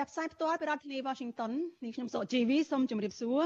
[0.00, 3.42] ចាប់ផ្សាយផ្ទាល់ពីរដ្ឋធានី Washington នាងខ្ញុំសុជីវីសូមជម្រាបសួរ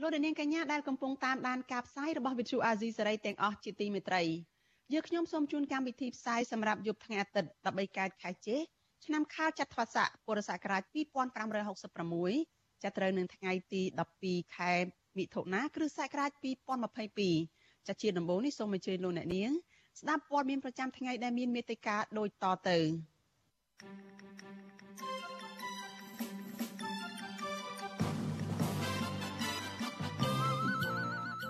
[0.00, 4.22] លោកនាងកញ្ញាដែលកំពុងតាមដានការផ្សាយរបស់ Vuthu Azizi Serai ទាំងអស់ជាទីមេត្រី
[4.92, 8.56] យើខ្ញុំសូមជូនកម្មវិធីផ្សាយសម្រាប់យប់ថ្ងៃអាទិត្យ13កើតខែចេ
[9.04, 10.82] ឆ្នាំខាលចត្វាស័កពុរសករាជ
[12.02, 13.82] 2566ចាប់ត្រូវនឹងថ្ងៃទី
[14.18, 14.72] 12ខែ
[15.18, 16.30] មិថុនាគ្រិស្តសករាជ
[17.10, 19.50] 2022ចាជាដំបូងនេះសូមអញ្ជើញលោកអ្នកនាង
[20.00, 22.78] ស្ដាប់ព័ត៌មានប្រចាំថ្ងៃដែលមានមេត្តាដូចតទៅ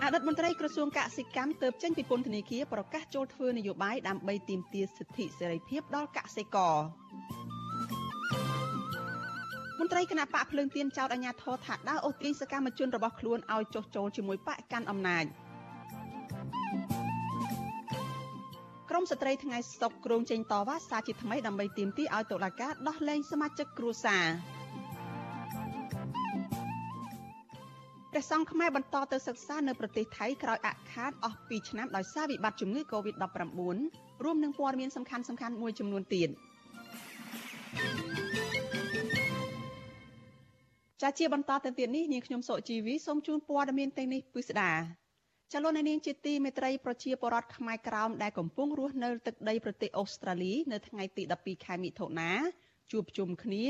[0.05, 6.77] អតីតមន្ត្រីក្រសួងកសិកម្មទៅចេញពីពន្ធនាគារប្រកាសចូលធ្វើនយោបាយដើម្បីទាមទារសិទ្ធិសេរីភាពដល់កសិករ
[9.79, 15.25] មន្ត្រីគណៈបកភ្លើងទៀនចោតអាញាធរថាដើរអូសទាញសកម្មជនរបស់ខ្លួនឲ្យចុះចូលជាមួយបកកាន់អំណាច
[18.91, 24.27] ក្រមស្ត្រីថ្ងៃសុកគ្រងចេញតវ៉ាសារជាថ្មីដើម្បីទាមទារឲ្យតុលាការដោះលែងសមាជិកគ្រួសារ
[28.21, 36.29] ព្រះសង្ឃខ្មែរបន្តទៅសិក្សានៅប្រទេសថៃក្រោយអាក់ខាតអស់2ឆ្នាំដោយសារវិបត្តិជំងឺ Covid-19 រួមនឹងព័ត៌មានសំខាន់ៗមួយចំនួនទៀត
[41.03, 44.73] ចាជាបន្តទៅទៀតនេះនាងខ្ញុំសុជីវីសូមជូនព័ត៌មានទាំងនេះពិស្ដា
[45.53, 52.31] ចលនានាងជាទីមេត្រីប្រជាពលរដ្ឋខ្មែរក្រោមដែលកំពុងរស់នៅទឹកដីប្រទេសអូស្ត្រាលី នៅថ្ងៃទី12ខែមិថុនា
[52.93, 53.67] ជួបជុំគ្នា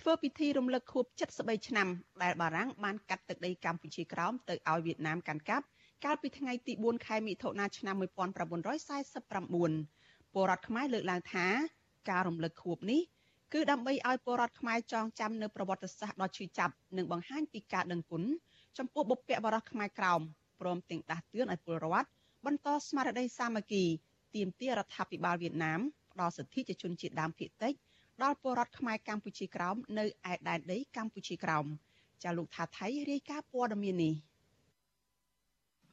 [0.00, 1.04] ធ្វើពិធីរំលឹកខួប
[1.36, 1.88] 73ឆ្នាំ
[2.22, 5.66] ដែលបារាំងបានកាត់ទឹកដីកម្ពុជាក្រោមទៅឲ្យវៀតណាមកាន់កាប់
[6.04, 11.46] កាលពីថ្ងៃទី4ខែមិថុនាឆ្នាំ1949ពលរដ្ឋខ្មែរលើកឡើងថា
[12.10, 13.00] ការរំលឹកខួបនេះ
[13.52, 18.22] គឺដើម្បីឲ្យពលរដ្ឋខ្មែរចងចាំនៅប្រវត្តិសាស្ត្រដ៏ឈឺចាប់និងបង្ហាញពីការដឹងគុណ
[18.78, 20.20] ចំពោះបុព្វបុរសខ្មែរក្រោម
[20.60, 22.08] ព្រមទាំងដាស់តឿនឲ្យពលរដ្ឋ
[22.46, 23.84] បន្តស្មារតីសាមគ្គី
[24.34, 25.80] ទាមទាររដ្ឋាភិបាលវៀតណាម
[26.12, 27.72] ផ្ដល់សិទ្ធិជាជនជាតិដើមភាគតិច
[28.22, 31.66] ដល់ពលរដ្ឋខ្មែរកម្ពុជាក្រោមនៅឯដែនដីកម្ពុជាក្រោម
[32.22, 34.14] ចាលោកថាថៃរាយការណ៍ព័ត៌មាននេះ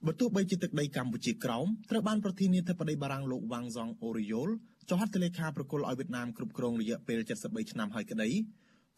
[0.05, 4.49] បើទោះបីជាទឹកដីកម្ពុជាក្រោមត្រូវបានប្រធានាធិបតីបារាំងលោកវ៉ាងសុងអូរីយ៉ូល
[4.89, 8.29] ចុះហត្ថលេខាប្រគល់ឲ្យវៀតណាមគ្រប់គ្រងរយៈពេល73ឆ្នាំហើយក្តី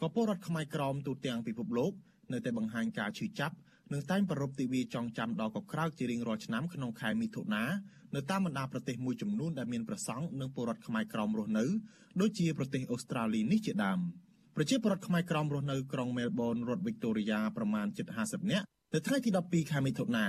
[0.02, 1.92] ក៏ពលរដ្ឋខ្មែរក្រោមទូទាំងពិភពលោក
[2.34, 3.56] នៅតែបង្ហាញការឈឺចាប់
[3.94, 7.64] និងតែងប្រារព្ធទិវាចងចាំដល់កក្រើកជារៀងរាល់ឆ្នាំក្នុងខែមិថុនា
[8.16, 11.66] នៅតាមបណ្ដាប្រទេសមួយចំនួនដែលមានប្រសង់និងពលរដ្ឋខ្មែរក្រោមរស់នៅ
[12.22, 14.00] ដូចជាប្រទេសអូស្ត្រាលីនេះជាដើម
[14.56, 17.88] ប្រជាពលរដ្ឋខ្មែរក្រោមរស់នៅក្រុងមែលប៊នរដ្ឋវីកតូរីយ៉ាប្រមាណ
[18.20, 20.26] 750នាក់នៅថ្ងៃទី12ខែមិថុនា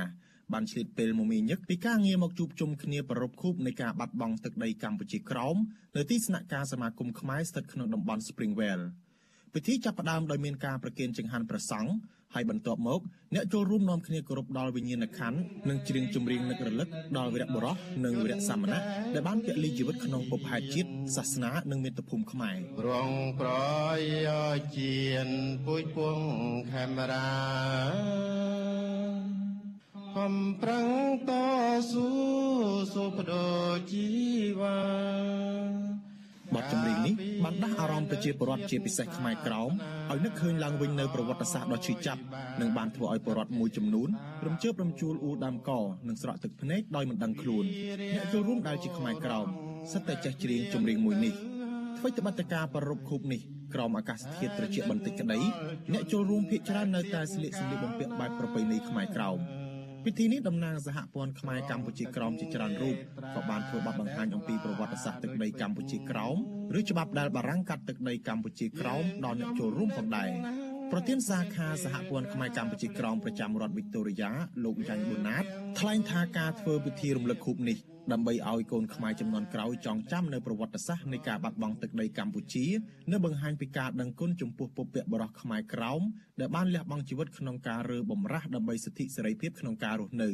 [0.52, 5.56] បានឆ្លៀតពេលមមាញឹកពីការងារមកជួបជុំគ្នាប្រពខូបនៃការបាត់បង់ទឹកដីកម្ពុជាក្រោម
[5.96, 8.80] នៅទីស្នាក់ការសមាគមខ្មែរស្ថិតក្នុងតំបន់ Springwell
[9.54, 11.92] ពិធីចាប់ផ្ដើមដោយមានការប្រគេនចង្ហាន់ព្រះសង្ឃ
[12.34, 13.00] ហើយបន្ទាប់មក
[13.34, 18.80] អ្នកចូលរួមនាំគ្នាគោរពដល់វិញ្ញាណក្ខន្ធនិងច្រៀងចម្រៀងនឹករលឹកដល់វីរបុរសនិងវីរសាមណៈ
[19.14, 22.56] ដែលបានពលីជីវិតក្នុងពុបហេតុជាតិសាសនានិងមាតុភូមិខ្មែរ
[22.88, 23.50] រងប្រ
[24.26, 24.42] យោ
[24.76, 25.28] ជៀន
[25.66, 26.20] ពួយពង
[26.72, 27.30] ខេមរា
[30.14, 30.88] ខំប្រឹង
[31.28, 31.30] ត
[31.90, 32.08] ស៊ូ
[32.94, 33.50] សុបដោ
[33.90, 34.08] ជី
[34.60, 34.78] វ៉ា
[35.68, 35.77] បទ
[36.72, 37.14] ចម្រៀងនេះ
[37.44, 39.70] បានដាស់អារម្មណ៍ប្រជាពលរដ្ឋជាពិសេសខ្មែរក្រោម
[40.10, 42.20] ឲ្យនឹកឃើញឡើងវិញនៅប្រវត្តិសាស្ត្រដ៏ឈឺចាប់
[42.60, 44.08] និងបានធ្វើឲ្យពលរដ្ឋមួយចំនួន
[44.46, 45.70] រំជើបរំជួលអ៊ូដើមក
[46.08, 47.64] និងស្រក់ទឹកភ្នែកដោយមិនដឹងខ្លួន
[48.14, 49.46] អ្នកចូលរួមដែលជាខ្មែរក្រោម
[49.92, 51.34] សិតតែចេះច្រៀងចម្រៀងមួយនេះ
[51.98, 53.40] ធ្វើត្បិតការប្ររពខូបនេះ
[53.74, 55.38] ក្រមអាកាសធាតុត្រជាក់បន្តិចក្តី
[55.92, 59.38] អ្នកចូលរួមភាគច្រើននៅតែស្លៀកសម្លៀកបំពាក់បែបប្រពៃណីខ្មែរក្រោម
[60.04, 62.96] ពិធីនេះតំណាងសហព័ន្ធខ្មែរកម្ពុជាក្រោមជាច្រើនរូប
[63.34, 66.36] ក៏បានធ្វើបទបង្ហាញអំពីប្រវត្តិសាស្ត្រទឹកដីកម្ពុជាក្រោម
[66.78, 70.30] ឬច្បាប់ដែលបារាំងកាត់ទឹកដីកម្ពុជាក្រោមដល់អ្នកចូលរួមផងដែរ
[70.92, 74.30] ប្រធានសាខាសហព័ន្ធខ្មែរកម្ពុជាក្រោមប្រចាំរដ្ឋវីកតូរីយ៉ា
[74.64, 75.44] លោកយ៉ាញ់ប៊ូណាត
[75.78, 77.78] ថ្លែងថាការធ្វើពិធីរំលឹកខួបនេះ
[78.12, 82.66] ដើម្បីឲ្យកូនខ្មែរចំនួនក្រោយចងចាំនៅប្រវត្តិសាស្ត្រនៃការបាត់បង់ទឹកដីកម្ពុជា
[83.12, 86.00] នៅបង្ហាញពីការដឹងគុណចំពោះពុព្វបុរសខ្មែរក្រោម
[86.40, 90.30] ដែលបានលះបង់ជីវិតក្នុងការរើបំរាស់ដើម្បីសិទ្ធិសេរីភាពក្នុងការរស់នៅ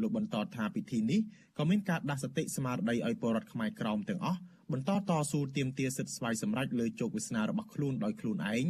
[0.00, 1.20] លោកបន្តថាពិធីនេះ
[1.58, 4.40] ក៏មានការដាស់សតិស្មារតីឲ្យពលរដ្ឋខ្មែរក្រោមទាំងអស់
[4.72, 8.64] បន្តតស៊ូទាមទារសិទ្ធិស្វ័យសម្រេចលើជោគវាសនារបស់ខ្លួនដោយខ្លួនឯង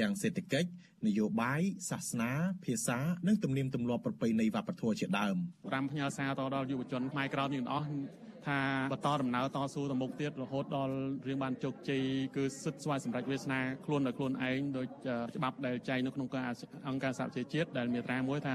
[0.00, 0.68] ទាំងសេដ្ឋកិច្ច
[1.06, 1.60] នយោបាយ
[1.90, 2.30] សាសនា
[2.64, 5.36] ភាសានិងទំនៀមទម្លាប់ប្រពៃណីវប្បធម៌ជាដើម
[5.68, 7.88] 5ផ្ញើសារទៅដល់យុវជនខ្មែរក្រោមយើងទាំងអស់
[8.46, 8.58] ថា
[8.92, 10.94] បន្តដំណើរតស៊ូទៅមុខទៀតរហូតដល់
[11.28, 12.02] រឿងបានជោគជ័យ
[12.36, 14.86] គឺសិទ្ធិស្វ័យសម្រេចវាសនាខ្លួនដោយខ្លួនឯងដោយ
[15.36, 16.28] ច្បាប់ដែលចែងនៅក្នុង
[16.88, 18.54] អង្គការសហប្រជាជាតិដែលមានត្រាមួយថា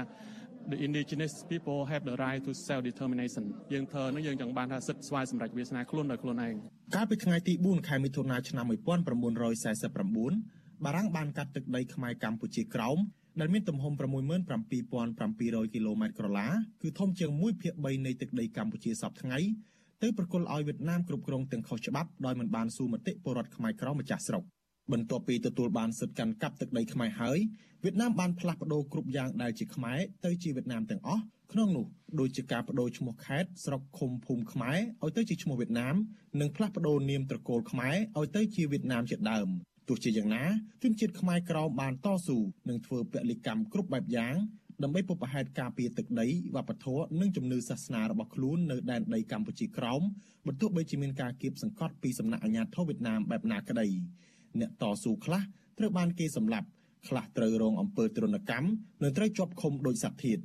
[0.72, 6.54] the indigenous people have the right to self determination យើងធ្វើនោះយើងចង់បានថាសិទ្ធិស្វ័យសម្រេចវាសនាខ្លួនដោយខ្លួនឯង
[6.94, 12.98] កាលពីថ្ងៃទី4ខែមិថុនាឆ្នាំ1949 បារាំងបានកាត់ទឹកដីខ្មែរកម្ពុជាក្រោម
[13.40, 16.48] ដែលមានទំហំ67700គីឡូម៉ែត្រក្រឡា
[16.82, 19.38] គឺធំជាង1ភាគ3នៃទឹកដីកម្ពុជាសពថ្ងៃ
[20.02, 24.42] ទៅប្រគល់ឲ្យវៀតណាមគ្រប់គ្រងទាំងខុសច្បាប់ដោយមិនបានស៊ូមតិពលរដ្ឋខ្មែរក្រម្ចាស់ស្រុក
[24.92, 27.38] បន្ទាប់ពីទទួលបានសិទ្ធិកាន់កាប់ទឹកដីខ្មែរហើយ
[27.84, 31.22] វៀតណាមបានផ្លាស់ប្ដូរគ្រប់យ៉ាងដែលជាខ្មែរទៅជាវៀតណាមទាំងអស់
[31.52, 31.86] ក្នុងនោះ
[32.20, 35.94] ដូចជាការបដូរឈ្មោះខេត្តស្រុកឃុំភូមិខ្មែរឲ្យទៅជាឈ្មោះវៀតណាម
[36.40, 39.48] និងផ្លាស់ប្ដូរនាមត្រកូលខ្មែរឲ្យទៅជាវៀតណាមជាដើម
[39.88, 40.44] ទោះជាយ៉ាងណា
[40.82, 42.38] ជនជាតិខ្មែរក្រមបានតស៊ូ
[42.68, 44.36] និងធ្វើពលិកម្មគ្រប់បែបយ៉ាង
[44.82, 46.26] ដើម្បីពុបហេតុការពារទឹកដី
[46.56, 50.02] វប្បធម៌និងជំនឿសាសនារបស់ខ្លួននៅដែនដីកម្ពុជាក្រោម
[50.46, 53.86] បន្ទាប់បីជាមានការគៀបសង្កត់ពីសំណាក់អាជ្ញាធរវៀតណាមបែបណាក្តី
[54.60, 55.42] អ្នកតស៊ូខ្លះ
[55.78, 56.66] ត្រូវបានគេសម្លាប់
[57.08, 58.68] ខ្លះត្រូវរងអំពើទរណកម្ម
[59.02, 60.38] និងត្រូវជាប់ឃុំដោយសត្វធាត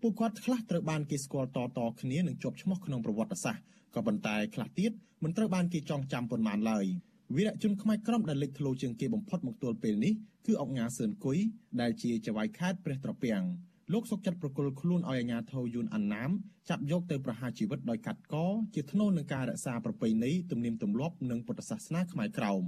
[0.00, 3.62] ពួកគាត់ខ្លះត្រូវបានគេស្គាល់តតគ្នានិងជាប់ឈ្មោះក្នុងប្រវត្តិសាស្ត្រ
[3.94, 4.92] ក៏ប៉ុន្តែខ្លះទៀត
[5.24, 6.86] មិនត្រូវបានគេចងចាំប៉ុន្មានឡើយ
[7.34, 10.12] វីរៈជនខ្មែរក្រមដែលលេចធ្លោជាងគេបំផុតមកទល់ពេលនេះ
[10.46, 11.38] គឺអង្គការសឿនគុយ
[11.80, 13.42] ដែលជាចៅហ្វាយខេតព្រះត្រពាំង
[13.92, 16.30] លោកសុកចិត្តប្រគល់ខ្លួនឲ្យអាជ្ញាធរយួនអាណាម
[16.68, 18.34] ចាប់យកទៅប្រហារជីវិតដោយកាត់ក
[18.74, 22.62] ជាធ្នូនឹងការរក្សាប្រពៃណីទំនៀមទម្លាប់និងពុទ្ធសាសនាខ្មែរក្រោម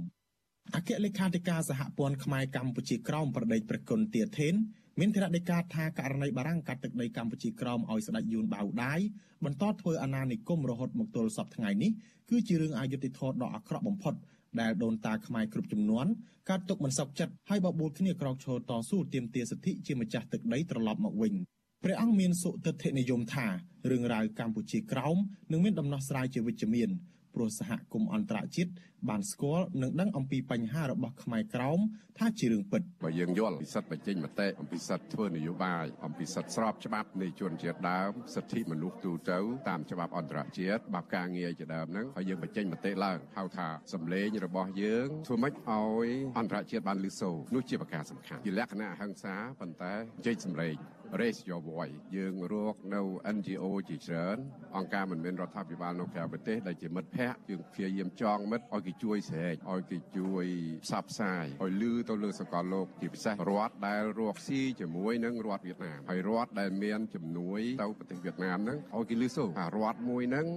[0.75, 4.53] អគ្គលេខាធិការសហព័ន្ធខ្មែរកម្ពុជាក្រោមប្រដេកប្រគុណទាធេន
[4.99, 8.99] មានធរណដីកាថាករណីបារាំងកាត់ទឹកដីកម្ពុជាក្រោមឲ្យស្ដេចយួនបាវដាយ
[9.45, 11.91] បន្តធ្វើអាណានិគមរហូតមកទល់សពថ្ងៃនេះ
[12.29, 14.13] គឺជារឿងអយុត្តិធម៌ដ៏អាក្រក់បំផុត
[14.61, 16.05] ដែលដូនតាខ្មែរគ្រប់ចំនួន
[16.49, 21.33] កាត់ទុកមិនសោកចិត្តហើយបបួលគ្នាក្រោកឈរតស៊ូទាមទារសិទ្ធិជាម្ចាស់ទឹកដីត្រឡប់មកវិញ
[21.83, 23.47] ព្រះអង្គមានសុទិដ្ឋិនិយមថា
[23.89, 25.17] រឿងរ៉ាវកម្ពុជាក្រោម
[25.51, 26.89] នឹងមានដំណោះស្រាយជាវិជ្ជមាន
[27.35, 28.71] ព្រោះសហគមន៍អន្តរជាតិ
[29.09, 31.79] បានស្គាល់និងដឹងអំពីបញ្ហារបស់ខ្មែរក្រោម
[32.19, 39.39] ថាជារឿងពិតបើយើងយល់ពីសិទ្ធិបញ្ចេញមតិអំពីសិទ្ធិធ្វើនយោបាយអំពីសិទ្ធិស្របច្បាប់នៃជនជាតិដើមសិទ្ធិមនុស្សទូទៅ
[39.69, 46.09] តាមច្បាប់អន្តរជាតិបាប់ការងារជាដើមហ្នឹងហើយយើងបញ្ចេញមតិឡើងហៅថាសម្លេងរបស់យើងធ្វើម៉េចឲ្យ
[46.39, 49.93] អន្តរជាតិបានលឺសូរនោះជាប្រការសំខាន់ជាលក្ខណៈអហិង្សាប៉ុន្តែ
[50.25, 50.75] ចេញសម្លេង
[51.21, 53.01] raise your voice យើងរកនៅ
[53.35, 54.37] NGO ជាច្រើន
[54.77, 60.45] អង្គការមិនមែនរដ្ឋាភិបាលនៅក្រៅប្រទេសដែលជាមិត្តភ័ក្តិយើងព្យាយាមចងមិត្តឲ្យគេជួយស្រែកឲ្យគេជួយ
[60.85, 70.47] ផ្សព្វផ្សាយឲ្យលឺទៅលើសកលលោកជាពិសេសរដ្ឋដែលរកស៊ីជាមួយនឹងរដ្ឋវៀតណាមហើយរដ្ឋដែលមានជំនួយទៅប្រទេសវៀតណាមហ្នឹងឲ្យគេលឺសូររដ្ឋមួយហ្នឹង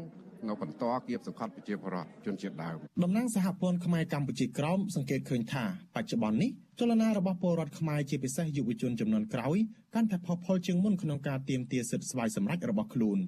[0.48, 6.50] នៅបន្តគៀបសង្កត់ប្រជាពលរដ្ឋជនជាតិដើមតំណាងសហព័ន្ធខ្មែរកម្ពុជាក្រោមសង្កេតឃើញថាបច្ចុប្បន្ននេះ
[6.80, 9.56] ចលនារបស់ពលរដ្ឋខ្មែរជាពិសេសយុវជនចំនួនក្រោយ
[9.94, 13.18] កាន់តែផុសផុលជាងមុនក្នុងការទាមទារសិទ្ធិស្វ័យសម្រេចរបស់ខ្លួន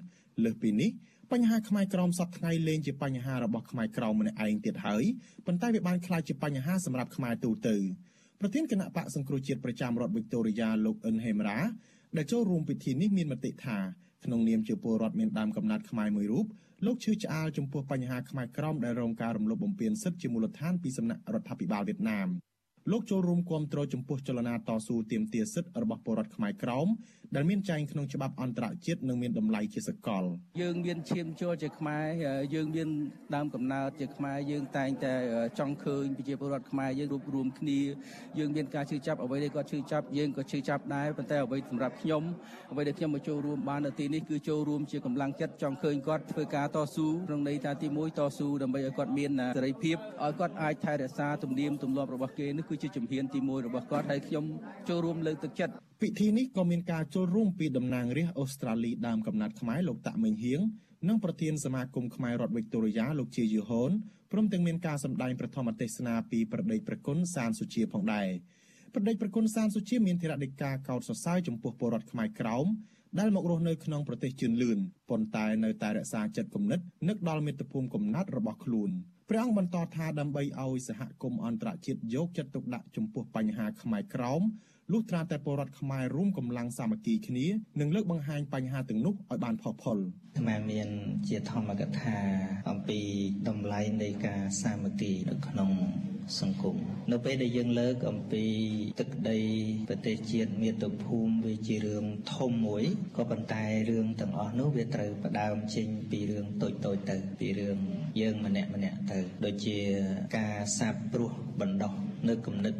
[0.43, 0.89] លើសពីនេះ
[1.31, 5.03] បញ្ហាខ្មែរក្រមសពថ្ងៃលែងជាបញ្ហារបស់ខ្មែរក្រមម្នាក់ឯងទៀតហើយ
[5.45, 7.75] ប៉ុន្តែវាបានក្លាយជាបញ្ហាសម្រាប់ខ្មែរទូទៅ
[8.39, 11.59] ប្រធានគណៈបកសង្គ្រោះជាតិប្រចាំរដ្ឋវិកតូរីយ៉ាលោកអិនហេមរ៉ា
[12.17, 13.77] ដែលចូលរួមពិធីនេះមានមតិថា
[14.25, 16.45] ក្នុងនាមជាពលរដ្ឋមានដើមកំណត់ខ្មែរមួយរូប
[16.85, 22.27] លោកឈឺឆ្អាលចំពោះបញ្ហាខ្មែរក្រមដែលរងការរំលោភបំពានសិទ្ធិជាមូលដ្ឋានពីសំណាក់រដ្ឋាភិបាលវៀតណាម
[22.91, 26.87] លោកចូលរួមគាំទ្រចំពោះចលនាតស៊ូទាមទារសិទ្ធិរបស់ពលរដ្ឋខ្មែរក្រម
[27.35, 30.23] ដែលមានចែងក្នុងច្បាប់អន្តរជាតិនិងមានតម្លៃជាសកល
[30.61, 32.05] យើងមានឈាមចូលជាខ្មែរ
[32.55, 32.89] យើងមាន
[33.35, 35.13] ដើមកំណើតជាខ្មែរយើងតែងតែ
[35.59, 37.79] ចង់ឃើញប្រជាពលរដ្ឋខ្មែរយើងរួបរวมគ្នា
[38.39, 42.23] យើងមានការជឿចាប់អ្វីដែលគាត់ជឿចាប់យើងក៏ជឿចាប់ដែរប៉ុន្តែអ្វីសម្រាប់ខ្ញុំ
[42.71, 54.45] អ្វីដែលខ្ញុំមកចូលរួមបាននៅទីនេះគឺចូលរួមជាកម្លាំងចិត្តចង់ឃើញគាត់ធ្វើការតស៊ូក្នុងន័យថាទី1តស៊ូដើម្បីឲ្យគាត់មានសេរីភាពឲ្យគាត់អាចថែរក្សាទំនៀមទម្លាប់របស់គេនេះគឺជាជំហានទី1របស់គាត់ហើយខ្ញុំ
[54.89, 60.61] ចូលរួមលើកទឹកចិត្តពិធីនេះក៏មានការចូលរួមពីតំណាងរាស្ត្រអូស្ត្រាលីដើមកំណត់ខ្មែរលោកតាក់មេងហៀង
[61.07, 63.91] និងប្រធានសមាគមខ្មែររដ្ឋវិកតូរីយ៉ាលោកជាយូហូន
[64.31, 68.27] ព្រមទាំងមានការសម្ដែងប្រធមទេសនាពីប្រដេកប្រគុណសានសុជាផងដែរ
[68.93, 72.65] ប្រដេកប្រគុណសានសុជាមានធរណីកាកោតសរសើរចំពោះពលរដ្ឋខ្មែរក្រោម
[73.19, 78.91] ដែលមករស់នៅក្នុងប្រទេសជឿនលឿនប៉ុន្តែនៅតែរក្សាចិត្តគំនិតនឹកដល់មាតុភូមិកំណត់របស់ខ្លួន
[79.29, 84.41] ព្រះអង្គបន្តថាដើម្បីឲ្យសហគមន៍អន្តរជាតិយកចិត្តទុកដាក់ចំពោះបញ្ហាខ្មែរក្រោម
[84.91, 87.45] លុះត្រាតែពលរដ្ឋខ្មែររួមកម្លាំងសាមគ្គីគ្នា
[87.79, 89.97] និងលើកបង្ហាញបញ្ហាទាំងនោះឲ្យបានផុសផុល
[90.39, 90.89] ខ្មែរមាន
[91.27, 92.17] ជាធម្មកថា
[92.69, 92.99] អំពី
[93.47, 95.71] តម្លៃនៃការសាមគ្គីនៅក្នុង
[96.39, 96.75] សង្គម
[97.11, 98.45] នៅពេលដែលយើងលើកអំពី
[98.99, 99.39] ទឹកដី
[99.89, 102.05] ប្រទេសជាតិមាតុភូមិវាជារឿង
[102.35, 102.83] ធំមួយ
[103.17, 107.77] ក៏ប៉ុន្តែរឿងទាំងអស់នោះវាត្រូវផ្ដើមចេញពីរឿងតូចតូចទៅពីរឿង
[108.19, 109.77] យើងម្នាក់ម្នាក់ទៅដូចជា
[110.37, 111.93] ការសាបព្រោះបណ្ដោះ
[112.29, 112.75] នៅគំនិត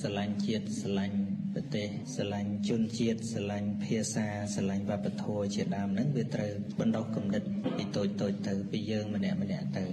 [0.00, 1.16] ស្រឡាញ់ជាតិស្រឡាញ់
[1.54, 7.42] ប្រទេសស្រឡាញ់ជនជាតិស្រឡាញ់ភាសាស្រឡាញ់វប្បធម៌ជាដើមហ្នឹងវាត្រូវបណ្ដោះគំនិត
[7.76, 9.84] ពីតូចតូចទៅពីយើងម្នាក់ម្នាក់ទៅ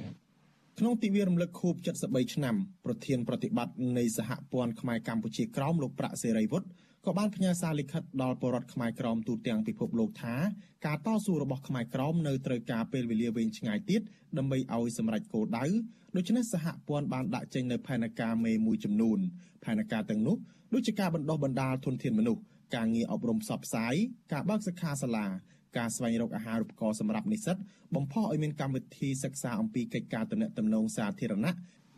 [0.79, 2.55] ក្នុងទិវារំលឹកខួប73ឆ្នាំ
[2.85, 6.67] ប្រធានប្រតិបត្តិនៃសហព័ន្ធខ្មែរកម្ពុជាក្រោមលោកប្រាក់សេរីវុឌ្ឍ
[7.05, 10.35] ក៏បានផ្ញើសារលិខិតដល់ពលរដ្ឋខ្មែរក្រោមទូទាំងពិភពលោកថា
[10.85, 14.01] ការតស៊ូរបស់ខ្មែរក្រោមនៅត្រូវការពេលវេលាវែងឆ្ងាយទៀត
[14.37, 15.65] ដើម្បីឲ្យសម្រេចគោលដៅ
[16.15, 19.19] ដូច្នេះសហព័ន្ធបានដាក់ចេញនូវផែនការមេមួយចំនួន
[19.63, 20.37] ផែនការទាំងនោះ
[20.73, 22.41] ដូចជាការបណ្ដុះបណ្ដាលធនធានមនុស្ស
[22.75, 23.95] ការងារអប់រំផ្សព្វផ្សាយ
[24.33, 25.25] ការបើកសិក្ខាសាលា
[25.77, 27.57] ការស្វែងរកអាហារូបករណ៍សម្រាប់និស្សិត
[27.95, 31.53] បំផុសឲ្យមានកម្មវិធីសិក្សាអំពីកិច្ចការទំនាក់ទំនងសាធារណៈ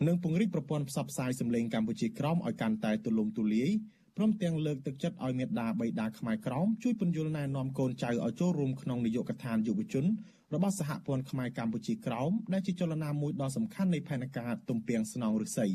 [0.07, 3.69] និងពង្រីកប្រព័ន្ធផ្សព្វផ្សាយសម្លេងកម្ពុជាក្រោមឲ្យកាន់តែទូលំទូលាយ
[4.17, 10.05] ព្រមទាំងលើកទឹកចិត្តឲ្យមេដាបៃតាខ្មែរក្រមជួយពន្យល់ណែនាំកូនចៅឲ្យចូលរួមក្នុងនយោបាយកឋានយុវជន
[10.53, 15.67] របស់សហព័ន្ធខ្មែរកម្ពុជាក្រោមដែលជាចលនាមួយដ៏សំខាន់នៃផែនការទំពាំងស្នងឫស្សី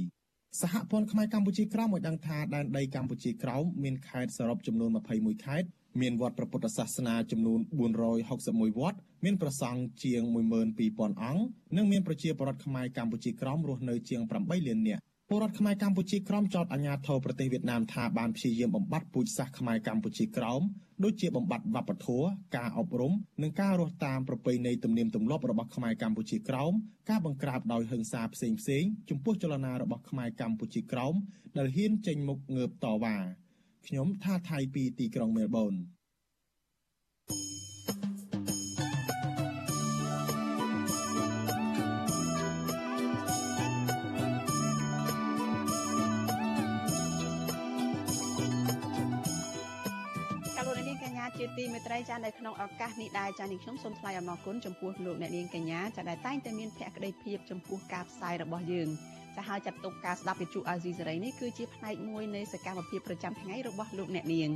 [0.60, 5.68] សហព័ន្ធខ្មែរកម្ពុជាក្រោមឲ្យដឹងថាដែនដីកម្ពុជាក្រោមមានខេត្តសរុបចំនួន21ខេត្ត
[6.00, 7.60] មានវត្តព្រះពុទ្ធសាសនាចំនួន
[8.20, 10.22] 461វត្តមានប្រសង់ជាង
[10.72, 11.42] 12000អង្គ
[11.76, 20.62] និងមានប្រជាពលរដ្ឋខ្មែរកម្ពុជាក្រោមរស់នៅជាង8លាននាក់ពលរដ្ឋខ្មែរកម្ពុជាក្រោមចោតអាញាធរប្រទេសវៀតណាមថាបានព្យាយាមបំបត្តិពូជសាសន៍ខ្មែរកម្ពុជាក្រោម
[21.04, 26.72] ដូចជាបំបត្តិវប្បធម៌ការអប់រំនិងការរស់តាមប្រពៃណីទំនៀមទម្លាប់របស់ខ្មែរកម្ពុជាក្រោម
[27.10, 31.14] ការបង្ក្រាបដោយហិង្សាផ្សេងផ្សេងចំពោះចលនារបស់ខ្មែរកម្ពុជាក្រោម
[31.56, 33.16] ដែលហ៊ានចេញមុខងើបតវ៉ា
[33.86, 35.74] ខ្ញុំថាថៃពីទីក្រុងមែលប៊ន
[51.38, 58.88] ជាទីមេត្រីចានៅក្នុងឱកាសនេះដែរចានាងខ្ញុំសូមថ្លែងអំណរគុណចំពោះលោកអ្នកនាងកញ្ញាចាដែលតែងតែមានភក្ដីភាពចំពោះការផ្សាយរបស់យើង
[59.36, 64.50] ចាហើយចាត់ទុកការស្ដាប់វិទ្យុអាស៊ីសេរីនេះគឺជាផ្នែកមួយនៃសកម្មភាពប្រចាំថ្ងៃរបស់លោកអ្នកនាង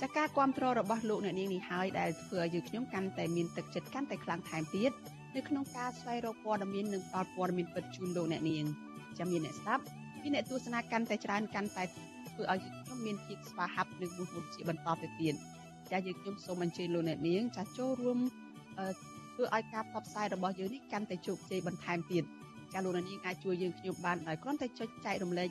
[0.00, 4.90] ចាការគ្រប់គ្រងរបស់លោកអ្នកនាងនេះហើយដែលធ្វើឲ្យយើងខ្ញុំកាន់តែមានទឹកចិត្តកាន់តែខ្លាំងថែមទៀត
[5.36, 8.64] នៅក្នុងការស្វែងរកព័ត៌មាននិងផ្តល់ព័ត៌មានពិតជូនលោកអ្នកនាង
[9.18, 9.84] ចាំមានអ្នកស្ដាប់
[10.22, 15.34] មានអ្នកទស្សនាកាន់តែច្រើនកាន់តែធ្វើឲ្យខ្ញុំមានភាពស្វាហាប់និងមោះមុតជាបន្តទៅទៀត
[15.90, 18.18] ចាស់យើងខ្ញុំសូមអញ្ជើញលោកអ្នកនាងចាស់ចូលរួម
[19.34, 22.24] ធ្វើឲ្យការផ្សព្វផ្សាយរបស់យើងនេះកាន់តែជោគជ័យបន្ថែមទៀត
[22.72, 25.48] ចាស់លោកអ្នកនាងអាចជួយយើងខ្ញុំបានដោយគ្រាន់តែចុចចែករំលែក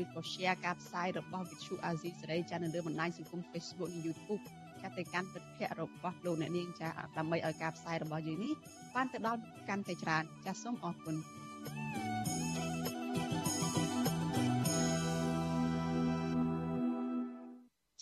[0.00, 4.42] ឬក៏ share ការផ្សាយរបស់ Vithu Azizi សេរីចានៅលើបណ្ដាញសង្គម Facebook និង YouTube
[4.82, 8.52] ចាទៅកាន់មិត្តភ័ក្តិរបស់លោកអ្នកនាងចាដើម្បីឲ្យការផ្សាយរបស់យើងនេះ
[8.94, 11.16] បានទៅដល់កាន់តែច្រើនចាសូមអរគុណ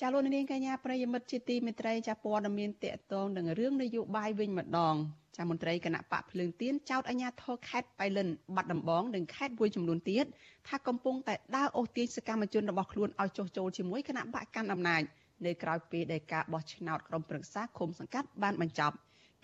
[0.00, 4.96] ចាលោកនាងកញ្ញាប្រិយមិត្តជាទីមេត្រីចាព័ត៌មានតកតងនឹងរឿងនយោបាយវិញម្ដង
[5.36, 10.24] ចាមន្ត្រីគណៈបកភ្លើងទៀនចោតអាញាធរខេត្តបៃលិនបាត់ដំបងនិងខេត្តមួយចំនួនទៀត
[10.68, 15.02] ថាកំពុងតែដើរអូសទាញសកម្មជនរបស់ខ្លួនឲ្យចុះចូលជាមួយគណៈបកកាន់អំណាច
[15.46, 18.96] នៅក្រៅពេលដែលការបោះឆ្នោតក្រុមប្រឹក្សាឃុំសង្កាត់បានបញ្ចប់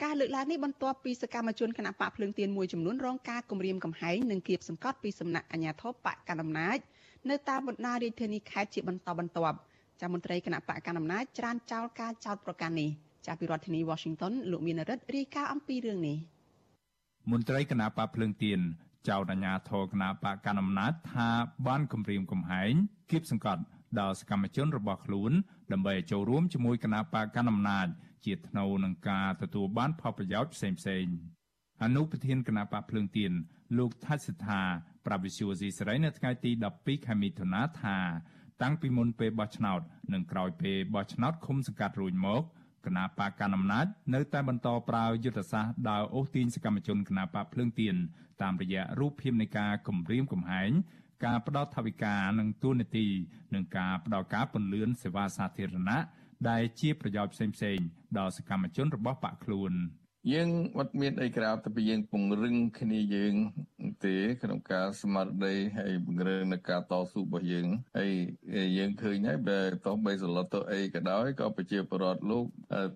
[0.02, 6.78] ការលើកឡើងនេះបន្ទាប់ពីសកម្មជនគណៈបកភ្លើងទៀនមួយចំនួនរងការគំរាមកំហែងនិងគៀបសង្កត់ពីសំណាក់អាជ្ញាធរបកកណ្ដាលអំណាច
[7.30, 9.58] នៅតាមបណ្ដារាជធានីខេត្តជាបន្តបន្ទាប់
[10.00, 12.90] ចាមន្ត្រីគណៈបកកណ្ដាលអំណាចច្រានចោលការចោទប្រកាន់នេះ
[13.26, 16.18] ចាពីរដ្ឋធានី Washington លោកមានរិទ្ធរាយការណ៍អំពីរឿងនេះ
[17.30, 18.60] មន្ត្រីគណៈបកភ្លើងទៀន
[19.08, 21.28] ចោទអាជ្ញាធរគណៈបកកណ្ដាលអំណាចថា
[21.66, 22.72] បានគំរាមកំហែង
[23.10, 23.62] គៀបសង្កត់
[24.00, 25.32] ដល់សកម្មជនរបស់ខ្លួន
[25.72, 27.86] ដើម្បីចូលរួមជាមួយគណៈបកកណ្ដាលអំណាច
[28.24, 31.06] ជាថ្នូវនឹងការទទួលបានផលប្រយោជន៍ផ្សេងផ្សេង
[31.82, 33.32] អនុប្រធានគណៈបកភ្លើងទៀន
[33.78, 34.62] លោកថាសិដ្ឋា
[35.06, 37.98] ប្រាវិសុយស៊ីសេរីនៅថ្ងៃទី12ខែមិថុនាថា
[38.62, 39.80] តាំងពីមុនពេលបោះឆ្នោត
[40.12, 42.42] និងក្រោយពេលបោះឆ្នោតឃុំសង្កាត់រួចមក
[42.86, 47.94] គណៈបកកណ្ដាលអំណាចនៅតែបន្តប្រើយុទ្ធសាស្ត្រដើរអូសទាញសកម្មជនគណៈបកភ្លើងទៀន
[48.42, 50.70] តាមរយៈរូបភាពនៃការគំរាមកំហែង
[51.24, 53.06] ការផ្ដោតថវិកានិងទូនាទី
[53.54, 55.98] និងការផ្ដោតការពន្លឿនសេវាសាធារណៈ
[56.48, 57.86] ដែលជាប្រយោជន៍ផ្សេងៗ
[58.18, 59.72] ដល់សកម្មជនរបស់បកខ្លួន។
[60.32, 60.48] យើង
[60.78, 63.34] អត់មានអីក្រៅតែពីយើងពង្រឹងគ្នាយើង
[64.04, 68.12] ទេក្នុងការស្មារតីហើយពង្រឹងនៅការតស៊ូរបស់យើងហើយ
[68.78, 72.44] យើងឃើញហើយបើតោះបីសឡុតទៅអីក៏ដោយក៏ប្រជាពលរដ្ឋលោក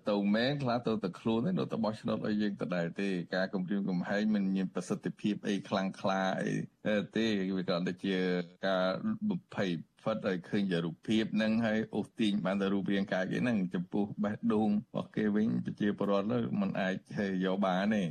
[0.09, 6.53] ទៅមែនខ្លះទៅតែខ្លួនទេនៅតែបោះឆ្នោតឲ្យយើងដដែលទេការគម្រាមកំហែងមិនមានប្រសិទ្ធភាពអីខ្លាំងក្លាអី
[7.15, 8.17] ទេវាគ្រាន់តែជា
[8.67, 8.85] ការ
[9.29, 9.69] បំភ័យ
[10.05, 16.95] ផិតឲ្យឃើញជារូបភាពនឹងហើយអូសទាញបានតែរូបរាងកាយគេហ្នឹងចំពោះបេះដូងរបស់គេវិញប្រជាពលរដ្ឋនោះมันអាច
[17.45, 18.03] យកបានទេ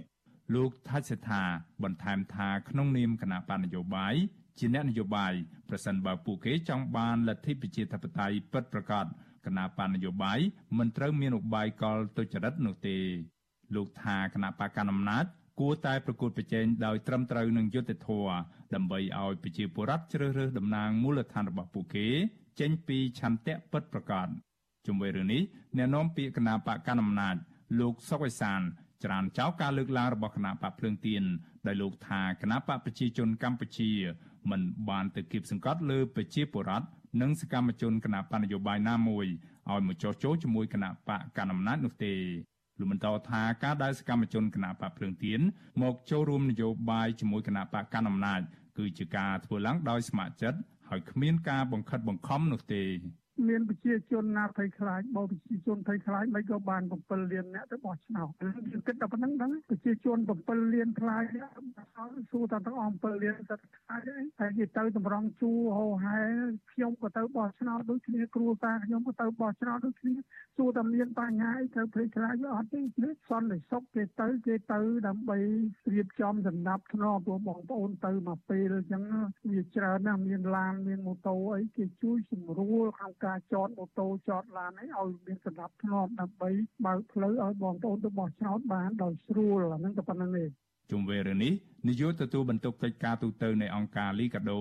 [0.55, 1.43] លោកថាច់សេដ្ឋា
[1.83, 4.15] បន្ថែមថាក្នុងនាមគណៈបណ្ឌនយោបាយ
[4.59, 5.33] ជាអ្នកនយោបាយ
[5.69, 9.07] ប្រសិនបើពួកគេចង់បានលទ្ធិប្រជាធិបតេយ្យពិតប្រាកដ
[9.47, 10.39] គណៈបកនយោបាយ
[10.79, 12.97] មិនត្រូវមានឧបាយកលទុច្ចរិតនោះទេ
[13.75, 15.25] លោកថាគណៈបកកណ្ដាលអំណាច
[15.61, 18.37] គួរតែប្រកួតប្រជែងដោយត្រឹមត្រូវនឹងយុត្តិធម៌
[18.75, 22.07] ដើម្បីឲ្យប្រជាពលរដ្ឋជ្រើសរើសតំណាងមូលដ្ឋានរបស់ពួកគេ
[22.61, 24.29] ចេញពីឆន្ទៈពិតប្រាកដ
[24.87, 25.43] ជុំវិញរឿងនេះ
[25.77, 27.37] អ្នកនាំពាក្យគណៈបកកណ្ដាលអំណាច
[27.81, 28.61] លោកសុកអេសាន
[29.05, 31.23] ច្រានចោលការលើកឡើងរបស់គណៈបកភ្លើងទៀន
[31.67, 33.91] ដោយលោកថាគណៈបកប្រជាជនកម្ពុជា
[34.51, 36.87] មិនបានទៅគៀបសង្កត់លើប្រជាពលរដ្ឋ
[37.21, 39.27] និងសកម្មជនគណៈបកនយោបាយណាមួយ
[39.71, 42.15] ឲ្យមកចោះចូលជាមួយគណៈបកកណ្ដាលអំណាចនោះទេ
[42.79, 45.41] លោកបន្តថាការដែលសកម្មជនគណៈបកភ្លើងទៀន
[45.83, 48.41] មកចូលរួមនយោបាយជាមួយគណៈបកកណ្ដាលអំណាច
[48.79, 52.83] គឺជាការធ្វើឡើងដោយស្ម័គ្រចិត្តហើយគ្មានការបង្ខិតបង្ខំនោះទេ
[53.49, 61.25] មានប្រជាជនណាភ័យខ្លាចបើប្រជាជនភ័យខ្លាចមិនក៏បាន7លានអ្នកទៅបោះឆ្នោតយើងគិតតែប៉ុណ្្នឹងហ្នឹងប្រជាជន7លានខ្លាច
[62.31, 66.19] សួរតែទាំងអស់7លានទៅខ្លាចអីតែគេទៅតម្រង់ជួរហោហែ
[66.73, 70.15] ខ្ញុំក៏ទៅបោះឆ្នោតដូចគ្នាគ្រួសារខ្ញុំក៏ទៅបោះឆ្នោតដូចគ្នា
[70.57, 72.81] សួរតែមានបញ្ហាអីត្រូវភ័យខ្លាចវាអត់ទេ
[73.31, 75.39] សន្តិសុខគេទៅគេទៅដើម្បី
[75.93, 79.03] រៀបចំសម្ដាប់ធ្នាប់ព្រោះបងប្អូនទៅមកពេលអញ្ចឹង
[79.53, 86.51] វាច្រើនណាស់មានឡានមានម៉ូតូអីគេជួយសម្រួលក្នុងការចតម៉ូតូចតឡានអីឲ្យមានសណ្ដាប់ធ្នាប់ដើម្បី
[86.87, 90.45] បើកផ្លូវឲ្យបងប្អូនទៅបោះឆ្នោតបានដោយស្រួលអាហ្នឹងក៏ប៉ុណ្្នឹងទេ
[90.91, 91.53] ជុំវិញរឿងនេះ
[91.89, 94.61] នាយកទទួលបន្ទុកកិច្ចការទូតនៃអង្គការលីកាដូ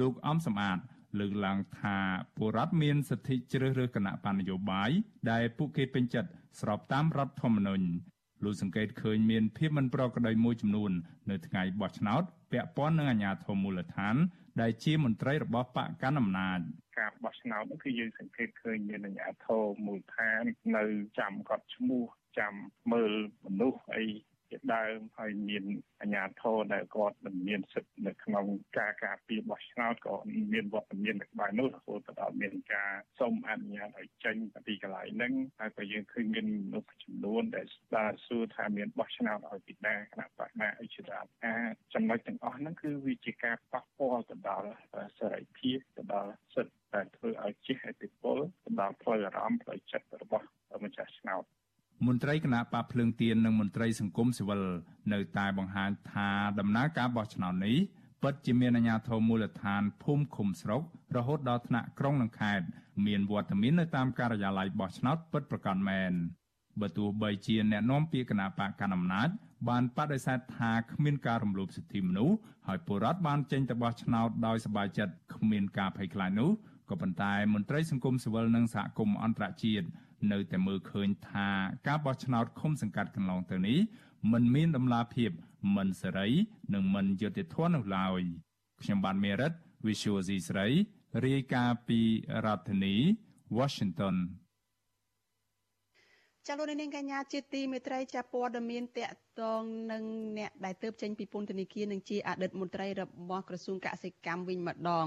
[0.00, 0.78] លោកអំសំអាត
[1.18, 1.96] លើកឡើងថា
[2.36, 4.90] ពលរដ្ឋមានសិទ្ធិជ្រើសរើសគណៈបណ្ឌនយោបាយ
[5.30, 6.30] ដែលពួកគេពេញចិត្ត
[6.60, 7.86] ស្របតាមរដ្ឋធម្មនុញ្ញ
[8.44, 10.92] លោកសង្កេតឃើញមានភាពមិនប្រក្រតីមួយចំនួន
[11.30, 14.16] នៅថ្ងៃបោះឆ្នោតពាក់ព័ន្ធនឹងអាជ្ញាធរមូលដ្ឋាន
[14.60, 16.60] ដែលជាមន្ត្រីរបស់បកកណ្ដាលអំណាច
[16.98, 20.42] ការបោះឆ្នោតនោះគឺយើងសង្កេតឃើញមានអាជ្ញាធរមូលដ្ឋាន
[20.76, 20.84] នៅ
[21.18, 22.04] ចាំកត់ឈ្មោះ
[22.38, 22.54] ចាំ
[22.92, 23.12] មើល
[23.44, 24.04] មនុស្សអី
[24.50, 25.64] ជាដើមហើយមាន
[26.00, 28.46] អាជ្ញាធរដែលគាត់មិនមានសិទ្ធិនៅក្នុង
[28.78, 30.16] ការការពារបោះឆ្នោតក៏
[30.52, 34.36] មានវត្តមាននៅក្បែរនោះរហូតដល់មានការសុំអនុញ្ញាតឲ្យចេញ
[34.66, 41.54] ពីកន្លែងហ្នឹងហើយក៏យើងឃើញមានមនុស្សចំនួនដែលស្ដារសួរថាមានបោះឆ្នោតឲ្យពីណាគណៈបកណាអីជាដើមអា
[41.94, 44.68] ចំណុចទាំងអស់ហ្នឹងគឺវាជាការប៉ះពាល់ទៅដល់
[45.18, 50.46] សេរីភាពទៅដល់សិទ្ធិតែធ្វើឲ្យជិះឥទ្ធិពលទៅដល់ផ្លូវអារម្មណ៍ផ្លូវចិត្តរបស់
[50.84, 51.44] ម្ចាស់ឆ្នោត
[52.08, 54.62] មន្ត្រីគណៈបកភ្លើងទៀននិងមន្ត្រីសង្គមស៊ីវិល
[55.12, 57.76] នៅតែបង្ហាញថាដំណើរការបោះឆ្នោតនេះ
[58.22, 60.82] ពិតជាមានអាជ្ញាធរមូលដ្ឋានភូមិឃុំស្រុក
[61.16, 62.66] រហូតដល់ថ្នាក់ក្រុងនិងខេត្ត
[63.06, 66.12] មានវត្តមាននៅតាមការិយាល័យបោះឆ្នោតពិតប្រាកដមែន
[66.80, 69.28] បើទោះបីជាអ្នកនាំពាក្យគណៈបកកណ្ដាលអំណាច
[69.68, 76.50] បានបដិសេធថាគ្មានការរំលោភសិទ្ធិមនុស្សហើយពលរដ្ឋបានចេញទៅបោះឆ្នោតដោយសប្បាយចិត្តគ្មានការភ័យខ្លាចនោះ
[76.90, 79.86] ក៏ប៉ុន្តែមន្ត្រីសង្គមស៊ីវិលនិងសហគមន៍អន្តរជាតិ
[80.32, 81.48] នៅតែមើលឃើញថា
[81.86, 83.78] ការបោះឆ្នោតឃុំសង្កាត់កន្លងទៅនេះ
[84.32, 85.30] មិនមានដំណាភាព
[85.76, 86.28] មិនសេរី
[86.74, 88.22] និងមិនយុត្តិធម៌នោះឡើយ
[88.82, 89.52] ខ្ញុំបានមេរិត
[89.86, 90.66] Visual C ស្រី
[91.26, 92.00] រាយការណ៍ពី
[92.44, 92.94] រដ្ឋធានី
[93.58, 94.16] Washington
[96.46, 99.10] ចាលោកនាងកញ្ញាជាទីមេត្រីចាព័ត៌មានតក
[99.40, 100.02] តងនឹង
[100.38, 105.06] អ្នកដែលទៅចេញពីពន្ធនាគារនឹងជាអតីតមន្ត្រីរបស់ក្រសួងកសិកម្មវិញម្ដង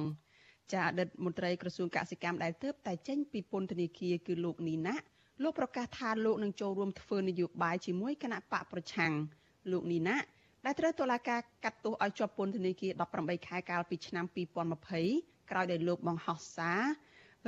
[0.73, 4.95] ចាអតីតមន្ត្រីក្រសួងកសិកម្មដែលទៅតែចេញពីពន្ធនាគារគឺលោកនីណា
[5.43, 9.13] លោកប្រកាសថាលោកនឹងចូលរួមធ្វើនយោបាយជាមួយគណៈបកប្រឆាំង
[9.71, 10.17] លោកនីណា
[10.65, 14.25] ដែលត្រូវតុលាការកាត់ទោសឲ្យជាប់ពន្ធនាគារ18ខែកាលពីឆ្នាំ
[14.87, 16.83] 2020ក្រោយដែលលោកបង្ហោះសារ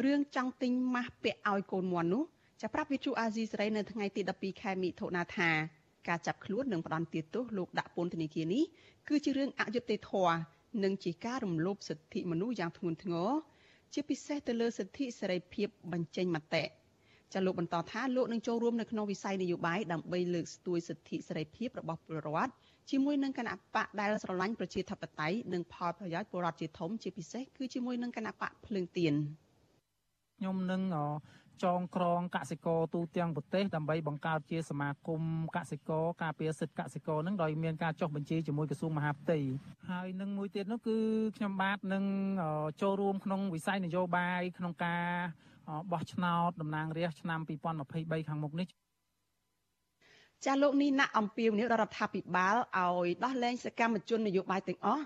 [0.06, 2.24] រឿងចង់ទិញម៉ាស់ពាក់ឲ្យកូនមន់នោះ
[2.62, 5.50] ចាប្រាប់វិទ្យុអាស៊ីសេរីនៅថ្ងៃទី12ខែមិថុនាថា
[6.08, 8.64] ការចាប់ខ្លួននិងផ្ដន់ទាទោសលោកដាក់ពន្ធនាគារនេះ
[9.08, 10.36] គឺជារឿងអយុត្តិធម៌
[10.84, 13.32] និងជាការរំលោភសិទ្ធិមនុស្សយ៉ាងធ្ងន់ធ្ងរ
[13.94, 16.64] ជាពិសេសទៅលើសិទ្ធិសេរីភាពបញ្ចេញមតិ
[17.34, 22.52] ចាលោកបន្តថាលោកនឹងចូលរួមនៅក្នុងវិស័យនយោបាយដើម្បីលើកស្ទួយសិទ្ធិសេរីភាពរបស់ពលរដ្ឋ
[22.90, 29.14] ជាមួយនឹងគណៈបកដែលស្រឡាញ់ប្រជាធិបតេយ្យនិងផលប្រយោជន៍ពលរដ្ឋជាធំជាពិសេសគឺជាមួយនឹងគណៈបកភ្លើងទៀន
[30.38, 30.82] ខ្ញុំនឹង
[31.64, 35.22] ចងក្រងកសិករទូទាំងប្រទេសដើម្បីបង្កើតជាសមាគម
[35.56, 39.40] កសិករការពារសិទ្ធិកសិករនឹងដោយមានការចុះបញ្ជីជាមួយក្រសួងមហាផ្ទៃ
[39.90, 40.98] ហើយនឹងមួយទៀតនោះគឺ
[41.38, 42.04] ខ្ញុំបាទនឹង
[42.82, 45.06] ចូលរួមក្នុងវិស័យនយោបាយក្នុងការ
[45.92, 47.40] បោះឆ្នោតតំណាងរាស្ត្រឆ្នាំ
[47.86, 48.68] 2023ខាងមុខនេះ
[50.46, 55.04] ចាលោកនេះណាក់អំពីវនីរដ្ឋាភិបាលឲ្យដោះលែងសកម្មជននយោបាយទាំងអស់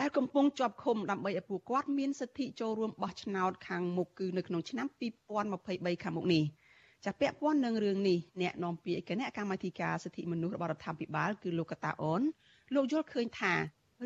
[0.00, 4.86] ដែលកំពុងជាប់ឃុំដើម្បីឲ្យពួកគាត់មានសិទ្ធិចូលរួមបោះឆ្នោតខាងមុខគឺនៅក្នុងឆ្នាំ
[5.44, 6.44] 2023ខាងមុខនេះ
[7.04, 12.22] ចាពាក់ព័ន្ធនឹងរឿងនេះអ្នកនាំពាក្យគណៈកម្មាធិការសិទ្ធិមនុស្សរបស់រដ្ឋាភិបាលគឺលោកកតាអូន
[12.74, 13.54] លោកយល់ឃើញថា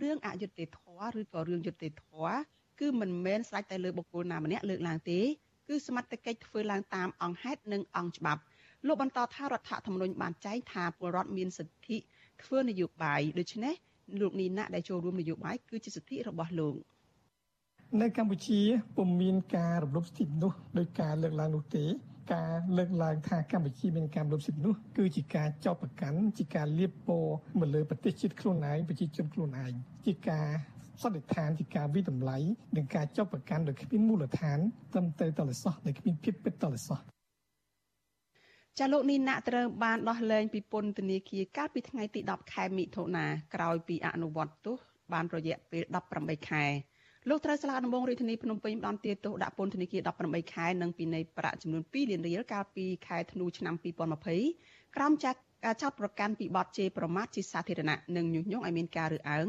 [0.03, 2.37] រឿងអយុត្តិធម៌ឬក៏រឿងយុត្តិធម៌
[2.81, 5.21] គឺមិនមែនស្រេចតែលើបុគ្គលណាម្នាក់លើកឡើងទេ
[5.69, 8.43] គឺសមត្ថកិច្ចធ្វើឡើងតាមអង្គហេតុនិងអង្គច្បាប់
[8.87, 11.97] លោកបន្តថារដ្ឋធម្មនុញ្ញបានចែងថាពលរដ្ឋមានសិទ្ធិ
[12.43, 13.75] ធ្វើនយោបាយដូច្នេះ
[14.21, 16.75] លោកនីណាដែលចូលរួមនយោបាយគឺជាសិទ្ធិរបស់លោក
[18.01, 18.61] នៅកម្ពុជា
[18.97, 21.85] ពុំមានការរំលោភសិទ្ធិមនុស្សដោយការលើកឡើងនោះទេ
[22.35, 29.73] ការលើកឡើងថាកម្ពុជាមានការលុបសិទ្ធិនោះគឺជាការចោទប្រកាន់ជាការលៀបពណ៌មកលើប្រទេសជាតិខ្លួនឯងប្រជាជនខ្លួនឯង
[30.07, 30.49] ជាការ
[31.03, 32.39] សន្និដ្ឋានជាការវិតម្លៃ
[32.77, 34.59] និងការចោទប្រកាន់ដោយគ្មានមូលដ្ឋាន
[34.93, 36.99] ត្រឹមត្រូវតលសោះដែលគ្មានភាពពិតតលសោះ
[38.79, 44.77] ចាលោកនីណាក់ត្រូវបានដោះលែងពីពន្ធនាគារកាលពីថ្ងៃទី10ខែមិថុនាក្រោយពីអនុវត្តទោស
[45.13, 45.83] បានរយៈពេល
[46.17, 46.65] 18ខែ
[47.29, 53.75] លោកត្រូវស្លាកដំបងរាជធានីភ្នំពេញបានទាទោសដាក់ពន្ធនាគារ18ខែនិងពិន័យប្រាក់ចំនួន2លានរៀលកាលពីខែធ្នូឆ្នាំ
[54.35, 59.49] 2020ក្រោមចាត់ការចោទប្រកាន់ពីបទជេរប្រមាថជាសាធារណៈនិងញុះញង់ឲ្យមានការរើសអើង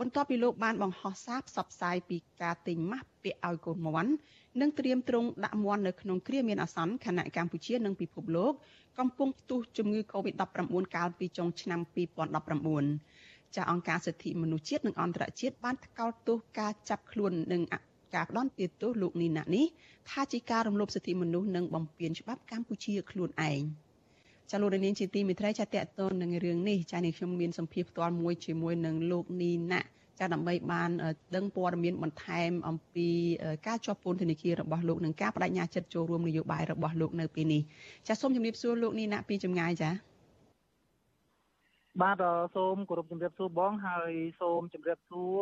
[0.00, 4.10] បន្ទាប់ពីលោកបានបង្ហោះសារផ្សព្វផ្សាយពីការទិញម៉ាស់ពាក់ឲ្យកូនមន់
[4.58, 8.52] និងត្រៀមទ្រង់ដាក់មន់នៅក្នុងគ្រាមានអាសន្នខណៈកម្ពុជានិងពិភពលោក
[8.98, 11.80] កំពុងផ្ទុះជំងឺ Covid-19 កាលពីចុងឆ្នាំ
[12.88, 17.62] 2019ចាអង្គការសិទ្ធិមនុស្សជាតិនិងអន្តរជាតិបានថ្កោលទោសការចាប់ខ្លួននិង
[18.14, 19.66] ការផ្ដន់ទាទោសលោកនីណានេះ
[20.10, 23.60] ថាជាការរំលោភសិទ្ធិមនុស្សនិងបំពានច្បាប់កម្ពុជាខ្លួនឯង
[24.50, 29.80] ចាលោករនាងជាទីមេត្រីចាតកតននឹងរឿងនេះចានេះខ្ញុំមានសម្ភារផ្ទាល់មួយជាមួយនឹងលោកនីណា
[30.20, 30.90] ចាដើម្បីបាន
[31.36, 33.08] ដឹងព័ត៌មានបន្ថែមអំពី
[33.66, 37.62] ការជាប់ពន្ធនាគាររបស់លោកនិងការបដិញ្ញាចិត្តចូលរួមនយោបាយរបស់លោកនៅពេលនេះ
[38.08, 39.90] ចាសូមជម្រាបសួរលោកនីណាពីចម្ងាយចា
[42.02, 42.22] បាទ
[42.56, 45.40] សូមគោរពជំរាបសួរបងហើយសូមជម្រាបសួរ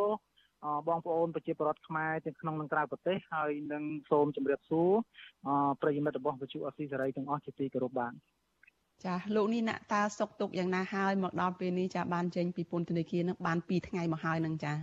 [0.89, 4.91] បងប្អូនប្រជាពលរដ្ឋខ្មែរទាំងក្នុងនិងក្រៅប្រទេសហើយនឹងសូមជម្រាបសួរ
[5.83, 8.13] ប្រិយមិត្តរបស់វិទ្យុអស៊ីសេរីទាំងអស់ជាទីគោរពបាទ
[9.05, 14.75] ចាលោកនេះអ្នកតាសុកទុកយ៉ាងណាហើយមកដល់ពេលនេះចាបានចេញពីពន្ធនាគារនឹងបាន2ថ្ងៃមកហើយនឹងចា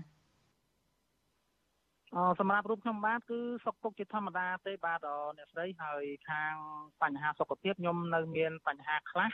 [2.16, 6.54] អសម្រាប់រូបខ្ញុំបាទគឺសុខទុក្ខជាធម្មតាទេបាទអ្នកស្រីហើយខាង
[7.02, 9.32] បញ្ហាសុខភាពខ្ញុំនៅមានបញ្ហាខ្លះ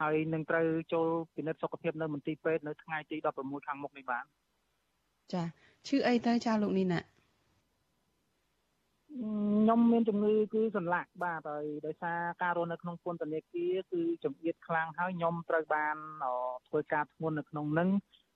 [0.00, 4.24] ហើយនឹងត្រូវចូលពិនិត្យសុខភាពនៅមន្ទីរពេទ្យនៅថ្ងៃទី16ខាងមុខនេះបាទ
[5.32, 5.42] ចា
[5.88, 7.00] ឈឺអីទៅចាលោកនេះណា
[9.14, 15.96] ខ្ញុំមានជំងឺគឺសន្លាក់បាទហើយដោយសារការរស់នៅក្នុងពន្ធនាគារគឺចំអៀតខ្លាំងហើយខ្ញុំត្រូវបាន
[16.68, 17.88] ធ្វើការធ្ងន់នៅក្នុងនឹង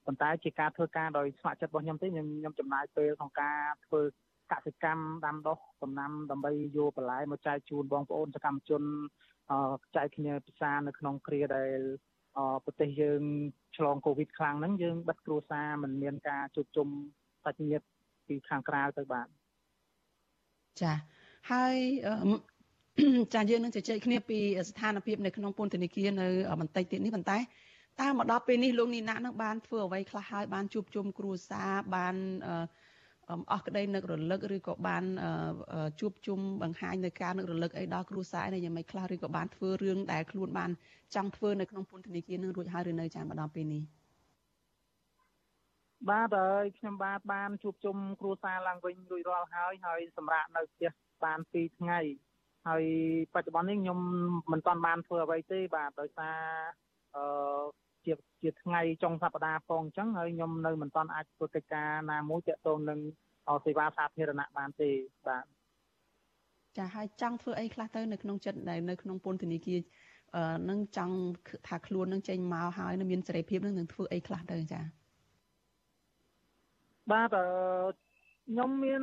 [0.07, 4.03] ប៉ុន្តែជាការធ្វើការដោយស្ម័គ្រចិត្តរបស់ខ្ញុំទេខ្ញុំខ្ញុំចំណាយពេលក្នុងការធ្វើ
[4.53, 8.83] កសិកម្មដាំដុះដំណាំដើម្បីយកបន្លែមកចែកជូនបងប្អូនសកម្មជន
[9.97, 11.81] ចែកគ្នាពិសានៅក្នុងគ្រាដែល
[12.65, 13.23] ប្រទេសយើង
[13.77, 16.89] ឆ្លងកូវីដខ្លាំងហ្នឹងយើងបិទគ្រួសារមិនមានការជួបជុំ
[17.45, 17.87] សាច់ញាតិ
[18.29, 19.29] ពីខាងក្រៅទៅបាទ
[20.83, 20.93] ចា
[21.53, 21.75] ហើយ
[23.35, 24.39] ចាយើងនឹងជជែកគ្នាពី
[24.69, 26.29] ស្ថានភាពនៅក្នុងពន្ធនាគារនៅ
[26.61, 27.39] បន្តិចទៀតនេះប៉ុន្តែ
[28.01, 32.15] តើមកដល់ពេលនេះលោកនីណានឹងបានធ្វើអ្វីខ្លះហើយបានជួបជុំគ្រួសារបាន
[32.47, 32.55] អឺ
[33.53, 35.05] អស់ក្តីនឹករលឹកឬក៏បាន
[36.01, 40.71] ជួបជុំបង្ហាញនៅការនឹករលឹកអីដល់គ្រួសារនេះយ៉ាងម៉េចខ្លះឬក៏បានធ្វើរឿងដែលខ្លួនបាន
[41.15, 43.83] ចង់ធ្វើនៅក្នុងពន្ធនាគារនឹងរួចហើយឬនៅចាំមកដល់ពេលនេះ
[46.11, 50.91] បាទហើយខ្ញុំបាទបានជួបជុំគ្រួសារឡើងវិញរួចរាល់ហើយហើយសម្រាប់នៅផ្ទះ
[51.25, 52.01] បាន2ថ្ងៃ
[52.69, 52.85] ហើយ
[53.35, 53.99] បច្ចុប្បន្ននេះខ្ញុំ
[54.53, 56.37] មិនទាន់បានធ្វើអ្វីទេបាទដោយសារ
[57.17, 57.25] អឺ
[58.07, 63.01] ជាជាថ្ងៃចុងសប្តាហ៍ផងអញ្ចឹងហើយខ្ញុំនៅមិនទាន់អាចធ្វើកិច្ចការណាមួយទាក់ទងនឹង
[63.65, 64.91] សេវាសាធារណៈបានទេ
[65.29, 65.45] បាទ
[66.77, 69.81] ចាហើយចង់ធ្វើអីខ្លះទៅនៅក្នុងចិត្តដែលនៅក្នុងពន្ធនាគារ
[70.37, 71.17] អឺនឹងចង់
[71.69, 74.81] ថាខ្លួននឹងចេញមកហើយនឹងមានសេរីភាពនឹងនឹងធ្វើអីខ្លះទៅចា
[77.13, 77.47] បាទអឺ
[78.49, 79.03] ខ្ញុំមាន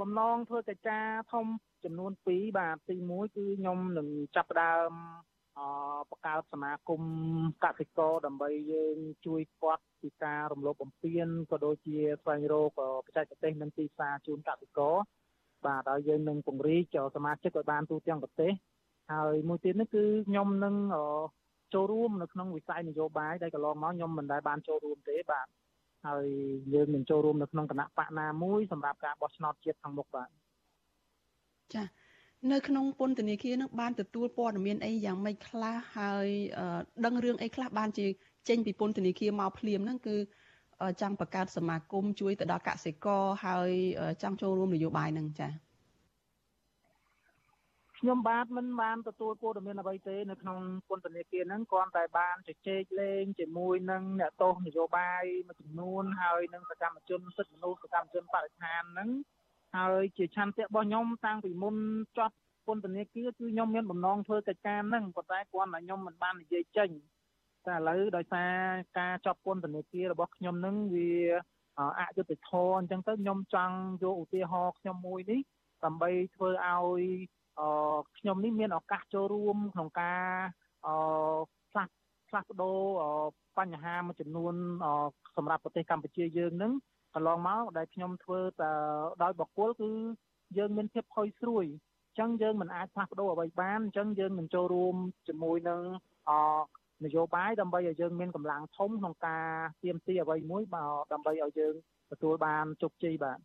[0.00, 1.46] បំណងធ្វើកិច្ចការធំ
[1.84, 4.90] ចំនួន2បាទទី1គឺខ្ញុំនឹងចាប់ផ្ដើម
[6.10, 7.02] បង្កើតសមាគម
[7.64, 12.70] កសិករដើម្បីយើងជួយគាត់ពីការរំលោភបំពានក៏ដូចជាស្វែងរក
[13.04, 14.94] បច្ចេកទេសនិងទីផ្សារជូនកសិករ
[15.66, 18.52] បាទហើយយើងនឹងពង្រីកសមាជិកឲ្យបានទូទាំងប្រទេស
[19.12, 20.74] ហើយមួយទៀតនេះគឺខ្ញុំនឹង
[21.74, 25.46] ចូលរួមនៅក្នុងវិស័យនយោបាយដែលកន្លងមកខ្ញុំមិនដែលបានចូលរួមទេបាទ
[26.06, 26.26] ហើយ
[26.74, 30.28] យើងនឹងចូលរួមនៅក្នុងគណៈបកណាមួយសម្រាប់ការបោះឆ្នោតជាតិខាងមុខបាទ
[31.74, 31.86] ចា៎
[32.52, 36.28] នៅក្នុងពន្ធនាគារនឹងបានទទួលព័ត៌មានអីយ៉ាងម៉េចខ្លះហើយ
[37.04, 38.06] ដឹងរឿងអីខ្លះបានជា
[38.48, 40.16] ចេញពីពន្ធនាគារមកភ្លាមហ្នឹងគឺ
[41.00, 43.70] ចង់បង្កើតសមាគមជួយទៅដល់កសិករហើយ
[44.22, 45.71] ចង់ចូលរួមនយោបាយហ្នឹងចា៎
[48.04, 59.08] ខ្ញុំបាទមិនបានទទួលព័ត៌មានអ្វីទេនៅក្នុងពន្ធនាគារហ្នឹងគ្រាន់តែបានជជែកលេងជាមួយនឹងអ្នកទោសនយោបាយមួយចំនួនហើយនឹងសកម្មជនសិទ្ធិមនុស្សសកម្មជនបរិស្ថានហ្នឹង
[59.76, 61.76] ហើយជាឆន្ទៈរបស់ខ្ញុំតាំងពីមុន
[62.18, 62.36] ចប់
[62.66, 66.90] ពន្ធនាគារគឺខ្ញុំមានបំណងធ្វើកិច្ចការហ្នឹងប៉ុន្តែគ្រាន់តែខ្ញុំមិនបាននិយាយចេញ
[67.66, 68.52] តែឥឡូវដោយសារ
[68.98, 71.12] ការចប់ពន្ធនាគាររបស់ខ្ញុំហ្នឹងវា
[71.98, 75.40] អយុត្តិធម៌អញ្ចឹងទៅខ្ញុំចង់យកឧទាហរណ៍ខ្ញុំមួយនេះ
[75.84, 77.02] ដើម្បីធ្វើឲ្យ
[77.60, 77.68] អឺ
[78.18, 80.22] ខ្ញុំនេះមានឱកាសចូលរួមក្នុងការ
[80.86, 80.94] អឺ
[81.70, 81.90] ផ្លាស់
[82.28, 82.78] ផ្លាស់ប្ដូរ
[83.58, 84.54] បញ្ហាមួយចំនួន
[85.36, 86.72] សម្រាប់ប្រទេសកម្ពុជាយើងនឹង
[87.14, 88.52] កន្លងមកដែលខ្ញុំធ្វើត
[89.22, 89.90] ដោយបកគលគឺ
[90.58, 91.64] យើងមានភាពផុយស្រួយ
[92.06, 94.96] អញ្ចឹងយើងមិនអាចផ្លាស់ប្ដូរអ្វីបានអញ្ចឹងយើងមិនចូលរួម
[95.28, 95.82] ជាមួយនឹង
[96.30, 96.32] អ
[97.04, 99.46] នយោបាយដើម្បីឲ្យយើងមានកម្លាំងធំក្នុងការ
[99.82, 100.62] ទៀមទីអ្វីមួយ
[101.12, 101.74] ដើម្បីឲ្យយើង
[102.12, 103.38] ទទួលបានជោគជ័យបាទ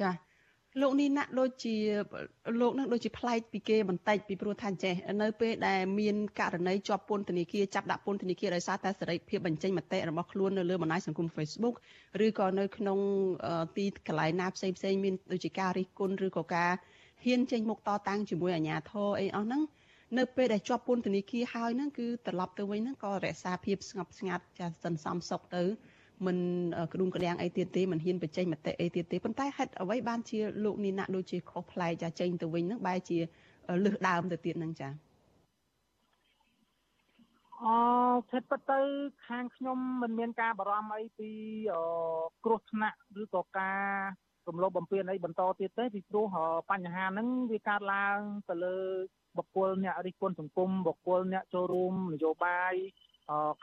[0.00, 0.31] ចា៎
[0.80, 1.76] លោកនេះណាក់ដូចជា
[2.60, 11.74] លោកនឹងដូចជាប្លែកពីគេបន្តិចពីព្រោះថាចេះនៅពេលដែលមានករណីជាប់ពន្ធនាគារចាប់ដាក់ពន្ធនាគារដោយសារតែសេរីភាពបញ្ចេញមតិរបស់ខ្លួននៅលើបណ្ដាញសង្គម Facebook
[12.26, 12.98] ឬក៏នៅក្នុង
[13.76, 16.72] ទីកន្លែងណាផ្សេងផ្សេងមានដូចជាការរិះគន់ឬក៏ការ
[17.24, 19.62] ហ៊ានចេញមុខតតាំងជាមួយអាជ្ញាធរអីអស់ហ្នឹង
[20.18, 25.64] នៅពេលដែលជាប់ពន្ធនាគារហើយហ្នឹងគឺត្រឡប់ទៅវិញហ្នឹងក៏រក្សាភាពស្ងប់ស្ងាត់ចាសន្សំសុខទៅ
[26.26, 26.38] មិន
[26.92, 33.18] ក្ដួងក្ដាំងអីទៀតទេមិនហ៊ានបញ្ចេញមតិអីទៀតទេប៉ុន្តែហេតុអ្វីបានជាលោកនីណាដូចជាខុសប្លែកចាចេញទៅវិញហ្នឹងបែរជា
[33.84, 34.88] លឹះដើមទៅទៀតហ្នឹងចា
[37.62, 37.66] អ
[38.32, 38.92] ធិបតេយ្យ
[39.26, 41.30] ខាងខ្ញុំមិនមានការបារម្ភអីពី
[42.44, 43.82] គ្រោះថ្នាក់ឬក៏ការ
[44.48, 46.26] រំលោភបំពានអីបន្តទៀតទេពីព្រោះ
[46.70, 48.76] បញ្ហាហ្នឹងវាកើតឡើងទៅលើ
[49.36, 52.74] បុគ្គលអ្នករិះគន់សង្គមបុគ្គលអ្នកចូលរួមនយោបាយ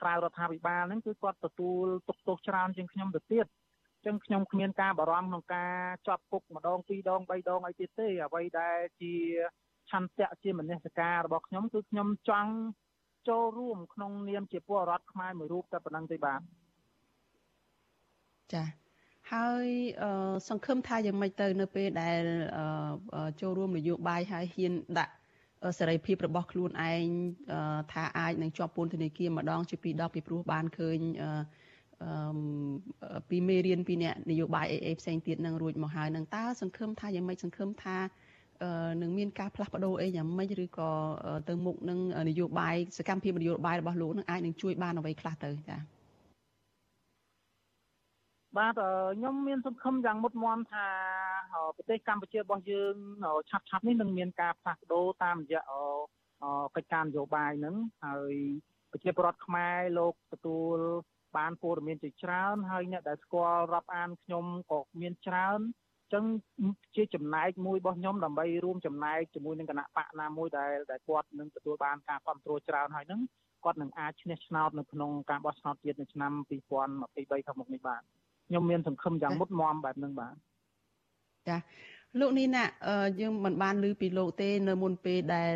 [0.02, 3.46] ក្រៅរដ្ឋាភិបាលហ្នឹងគឺគាត់ទទួលទុកទោសច្រើនជាងខ្ញុំទៅទៀត
[3.94, 5.74] អញ្ចឹងខ្ញុំគ្មានការបារម្ភក្នុងការ
[6.08, 9.14] ជាប់គុកម្ដងពីរដងបីដងអីទៀតទេអ្វីដែលជា
[9.90, 12.54] ឆន្ទៈជាមនសិការរបស់ខ្ញុំគឺខ្ញុំចង់
[13.30, 16.42] ចូលរួមក្នុងនាមជាពលរដ្ឋខ្មែរមួយរូបតែប៉ុណ្្នឹងទេបាទ
[18.54, 18.64] ចា
[19.34, 19.68] ហើយ
[20.50, 22.24] សង្ឃឹមថាយ៉ាងម៉េចទៅ នៅពេលដែល
[23.42, 25.14] ចូលរួមនយោបាយហើយហ៊ានដាក់
[25.80, 27.06] សេរីភាពរបស់ខ្លួនឯង
[27.92, 31.32] ថាអាចនឹងជាប់ពន្ធនាគារម្ដង ជាពីរដងពីព្រោះបានឃើញអឺ
[33.30, 37.98] ពីមេរៀនពីអ្នកនយោបាយអេអេផ្សេងទៀតនឹងរួចមកហើយនឹងតើសង្ឃឹមថាយ៉ាងម៉េចសង្ឃឹមថា
[39.02, 40.90] នឹងមានការផ្លាស់ប្ដូរអីយ៉ាងម៉េចឬក៏
[41.50, 45.99] ទៅមុខនឹងនយោបាយសកម្មភាពនយោបាយរបស់លោកនឹងអាចនឹងជួយបានអ្វីខ្លះទៅចា៎
[48.58, 50.88] បាទខ្ញុំមានសង្ឃឹមយ៉ាងមុតមមថា
[51.76, 52.96] ប្រទេសកម្ពុជារបស់យើង
[53.50, 55.62] ឆាប់ឆាប់នេះនឹងមានការផ្លាស់ប្ដូរតាមរយៈ
[56.76, 58.34] កិច្ចការនយោបាយហ្នឹងហើយ
[58.92, 60.78] ប្រជាពលរដ្ឋខ្មែរលោកទទួល
[61.38, 65.60] បានព័ត៌មានជាច្រើនហើយអ្នកដែលស្គាល់រាប់អានខ្ញុំក៏មានច្រើន
[66.04, 66.26] អញ្ចឹង
[66.96, 73.22] ជាចំណែកមួយរបស់ខ្ញុំដើម្បីរួមចំណែកជាមួយនឹងគណៈបកណាមួយដែលដែលគាត់នឹងទទួលបានការគ្រប់គ្រងច្រើនហើយហ្នឹង
[73.64, 76.32] គាត់នឹងអាចឈ្នះឆ្នោតនៅក្នុងការបោះឆ្នោតជាតិនៅឆ្នាំ
[76.90, 78.02] 2023ខាងមុខនេះបាទ
[78.50, 80.34] ខ្ញុំមានសង្ឃឹមយ៉ាងមុតមមបែបហ្នឹងបាទ
[81.48, 81.58] ចា
[82.20, 82.64] លោកនេះណា
[83.22, 85.56] យើងមិនបានឮពីលោកទេ នៅមុនពេលដែល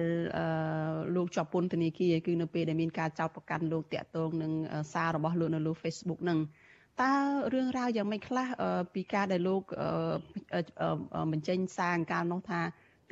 [1.16, 4.52] លោកជាប់ពន្ធនាគារគឺនៅពេលដែលមានការចោទប្រកាន់លោកតាក់ទងនឹង
[4.94, 6.40] សាររបស់លោកនៅលើ Facebook ហ្នឹង
[7.02, 7.12] តើ
[7.54, 8.48] រឿងរ៉ាវយ៉ាងម៉េចខ្លះ
[8.94, 9.62] ពីការដែលលោក
[11.32, 12.62] បញ្ចេញសារអង្ការនោះថា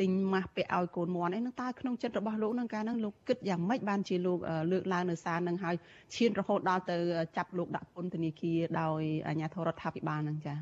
[0.01, 4.39] ទិញម៉ាស់ពាក់ឲ្យកូនមន់អីនឹងតើក្នុងចិត្តរបស់លោកនឹងការនឹងលោកគិតយ៉ាងម៉េចបានជាលោក
[4.71, 5.75] លើកឡើងនៅសារនឹងហើយ
[6.15, 6.97] ឈានរហូតដល់ទៅ
[7.37, 10.57] ចាប់លោកដាក់ពន្ធនាគារដោយអាជ្ញាធររដ្ឋាភិបាលនឹងចា៎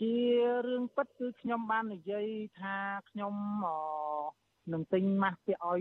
[0.00, 0.14] ជា
[0.66, 2.26] រឿងពិតគឺខ្ញុំបាននិយាយ
[2.58, 2.76] ថា
[3.10, 3.34] ខ្ញុំ
[4.72, 5.80] នឹងទិញម៉ាស់ពាក់ឲ្យ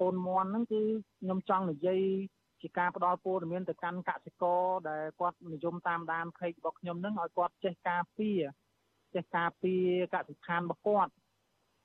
[0.00, 0.82] កូនមន់ហ្នឹងគឺ
[1.20, 2.02] ខ្ញុំចង់និយាយ
[2.62, 8.40] ជាការផ្ដល់ព័ត៌មានទៅកាន់កសិករដែលគាត់និយមតាមដាន page របស់ខ្ញុំហ្នឹងឲ្យគាត់ចេះការពារ
[9.14, 11.12] ចេះការពារកសិដ្ឋានរបស់គាត់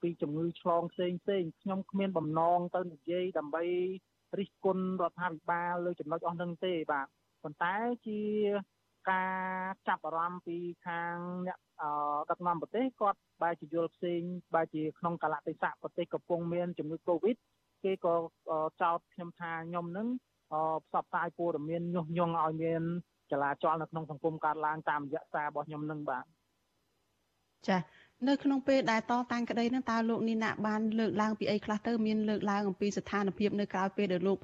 [0.01, 3.63] ពីជំងឺឆ្លងផ្សេងផ្សេងខ្ញុំគ្មានបំណងទៅនិយាយដើម្បី
[4.39, 7.07] រិះគន់រដ្ឋាភិបាលលើចំណុចអស់នឹងទេបាទ
[7.43, 7.75] ប៉ុន្តែ
[8.07, 8.19] ជា
[9.11, 11.15] ការចាប់អារម្មណ៍ពីខាង
[11.47, 11.59] អ្នក
[12.29, 14.21] ដឹកនាំប្រទេសគាត់បែរជាយល់ផ្សេង
[14.53, 17.37] បែរជាក្នុងកលៈទេសៈប្រទេសកំពុងមានជំងឺ Covid
[17.83, 18.13] គេក៏
[18.81, 20.07] ចោទខ្ញុំថាខ្ញុំនឹង
[20.85, 22.83] ផ្សព្វផ្សាយព័ត៌មានញុះញង់ឲ្យមាន
[23.31, 26.25] ចលាចលនៅក្នុងសង្គមកើតឡើងតាមរយៈសាររបស់ខ្ញុំនឹងបាទ
[27.67, 27.77] ចា
[28.27, 34.37] នៅក្នុងពេលដែលតតាំងក្តីហ្នឹងតើលោកនីណាបានលើកឡើងពីអីខ្លះទៅមានលើកឡើងអំពីស្ថានភាពនៅក្រៅពេលដែលលោក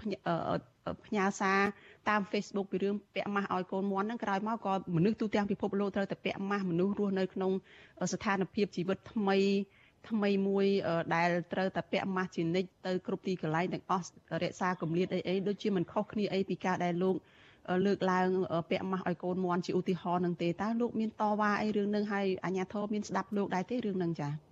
[1.05, 1.59] ផ្ញើសារ
[2.09, 7.51] តាម Facebook ពីរឿងពាក់ម៉ាស់ឲ្យកូនមន់ហ្នឹងក្រោយមកក៏មនុស្សទូទាំងពិភពលោកត្រូវតែពាក់ម៉ាស់មនុស្សរស់នៅក្នុង
[8.13, 9.37] ស្ថានភាពជីវិតថ្មី
[10.09, 10.65] ថ្មីមួយ
[11.15, 14.09] ដែលត្រូវតែពាក់ម៉ាស់ជានិច្ចទៅគ្រប់ទីកន្លែងទាំងអស់
[14.43, 17.15] រក្សាកម្រិតអីអីដូចជាមិនខុសគ្នាអីពីការដែលលោក
[17.85, 18.29] លើកឡើង
[18.69, 24.47] ពាក់ម៉ាស់ឲ្យកូនមន់ជាឧទាហរណ៍នឹងទេតើលោកមានតវ៉ាអីរឿងនឹងហើយអាជ្ញាធរមានស្ដាប់លោកដែរទេរឿងនឹងចា៎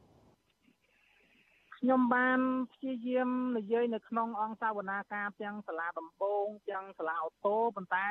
[1.78, 2.39] ខ្ញុំបាន
[2.73, 8.08] ព្យាយាមនិយាយនៅក្នុងអង្គសាវនាការទាំងសាលាដំបងទាំងសាលាអូតូប៉ុន្តែ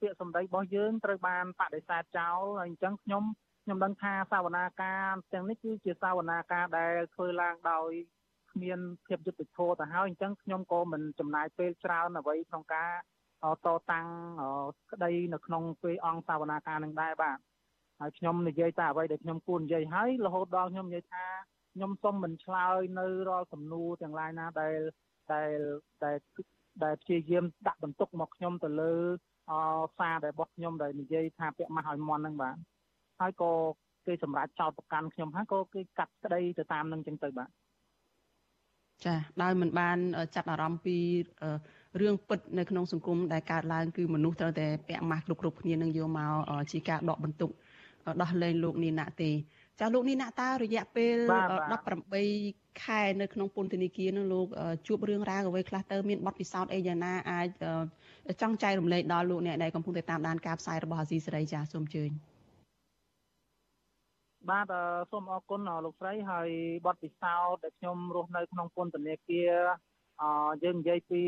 [0.00, 3.24] ពាក្យសម្ដីរបស់យើងត្រូវបានបដិសេធចោលហើយអញ្ចឹងខ្ញុំ
[3.64, 7.90] ខ្ញុំដឹងថាសាវនាការទាំងនេះគឺជាសាវនាការដែលធ្វើឡើងដោយ
[8.52, 12.92] គ្មានភាពយុត្តិធម៌ទៅហើយអញ្ចឹងខ្ញុំក៏មិនចំណាយពេលច្រើនអ្វីក្នុងការ
[13.66, 14.06] តតាំង
[14.92, 17.38] ក្តីនៅក្នុងពេលអង្គសាវនាការនឹងដែរបាទ
[18.00, 21.24] ហើយខ្ញុំនិយាយតែអ្វីដែលខ្ញុំគួរនិយាយហើយរហូតដល់ខ្ញុំនិយាយថា
[21.74, 24.78] ខ្ញុំសូមមិនឆ្លើយនៅរាល់សំណួរទាំងឡាយណាដែល
[25.32, 25.58] ដែល
[26.04, 26.16] ដែល
[26.84, 28.94] ដែលព្យាយាមដាក់បន្ទុកមកខ្ញុំទៅលើ
[29.50, 29.52] អ
[29.98, 32.56] សារដែលរបស់ខ្ញុំដែលនិយាយថាពាក់ម៉ាស់ឲ្យមន់ហ្នឹងបាទ
[33.20, 33.52] ហើយក៏
[34.06, 37.50] គេសម្រាប់ចោតប្រកាន់ខ្ញុំហើយក៏គេកាត់ក្តីទៅតាមនឹងចឹងទៅបាទ
[39.04, 39.98] ចាដោយមិនបាន
[40.34, 40.96] ចាត់អារម្មណ៍ពី
[41.98, 46.32] រឿងពិតនៅក្នុងសង្គមដែលកើតឡើងគឺមនុស្សត្រូវតែពាក់ម៉ាស់គ្រប់គ្រប់គ្នានឹងយកមក
[46.72, 47.50] ជាការដកបន្ទុក
[48.22, 49.30] ដោះលែងលោកនីណាទេ
[49.80, 51.16] ចាលោកនីណាតើរយៈពេល
[52.00, 54.46] 18ខែនៅក្នុងពន្ធនាគារនោះលោក
[54.86, 57.48] ជួបរឿងរ៉ាវអ្វីខ្លះទៅមានបទពិសោធន៍អីយ៉ាងណាអាច
[58.40, 62.10] ចង់ចែករំលែកដល់លោកអ្នកដែលកំពុងតែតាមដានការផ្សាយរបស់អាស៊ីសេរីចាសូមអញ្ជើញ
[64.50, 64.72] បាទ
[65.10, 66.48] សូមអរគុណលោកស្រីហើយ
[66.86, 69.52] បទពិសោធន៍ដែលខ្ញុំរស់នៅក្នុងពន្ធនាគារ
[70.22, 70.24] អ
[70.64, 71.22] យើងនិយាយពី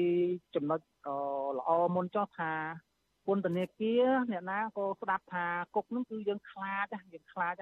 [0.54, 0.80] ចំណុច
[1.58, 2.52] ល្អមុនចុះថា
[3.26, 7.54] ពន្ធនាគារអ្នកណាក៏ស្ដាប់ថាគុកហ្នឹងគឺយើងខ្លាចយើងខ្លាច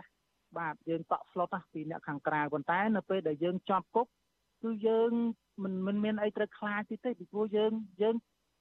[0.59, 4.07] បាទយើងតក់ស្លុតពីអ្នកខាងក្រៅប៉ុន្តែនៅពេលដែលយើងជាប់គុក
[4.63, 5.13] គឺយើង
[5.63, 8.17] មិនមិនមានអីត្រូវខ្លាចទេពីព្រោះយើងយើង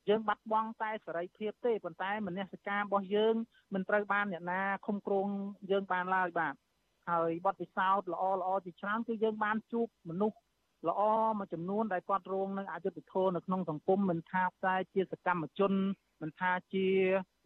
[0.10, 3.36] យើងបាត់បង់តែសេរីភាពទេប៉ុន្តែមនសិការរបស់យើង
[3.74, 5.28] មិនត្រូវបានអ្នកណាឃុំគ្រង
[5.72, 6.54] យើងបានឡើយបាទ
[7.10, 10.38] ហើយបទពិសោធន៍ល្អល្អជាច្រើនគឺយើងបានជួបមនុស្ស
[10.88, 11.02] ល្អ
[11.40, 15.74] មួយចំនួនដែលគាត់រងនឹងអយុត្តិធម៌នៅក្នុងសង្គមមិនថាតែជាសកម្មជន
[16.22, 16.88] មិនថាជា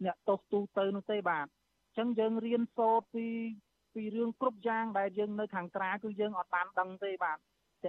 [0.06, 3.26] អ្នកទោសទូទៅនោះទេបាទអញ្ចឹងយើងរៀនសូត្រពី
[3.94, 7.40] ពីរឿងគ្រប់យ៉ាងដែលយើងនៅខាងក្រៅគឺយើងអត់បានដឹងទេបាទត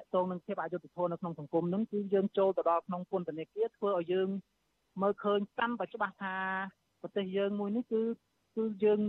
[0.02, 4.28] កតងនឹងភាពអយុត្តិធម៌នៅក្នុងសង្គមនឹងគឺយើងចូលទៅដល់ក្នុងពន្ធនាគារធ្វើឲ្យយើង
[5.02, 6.37] មើលឃើញកាន់តែច្បាស់ថា
[7.02, 8.02] ប្រទេសយើងមួយនេះគឺ
[8.57, 9.00] គឺយើង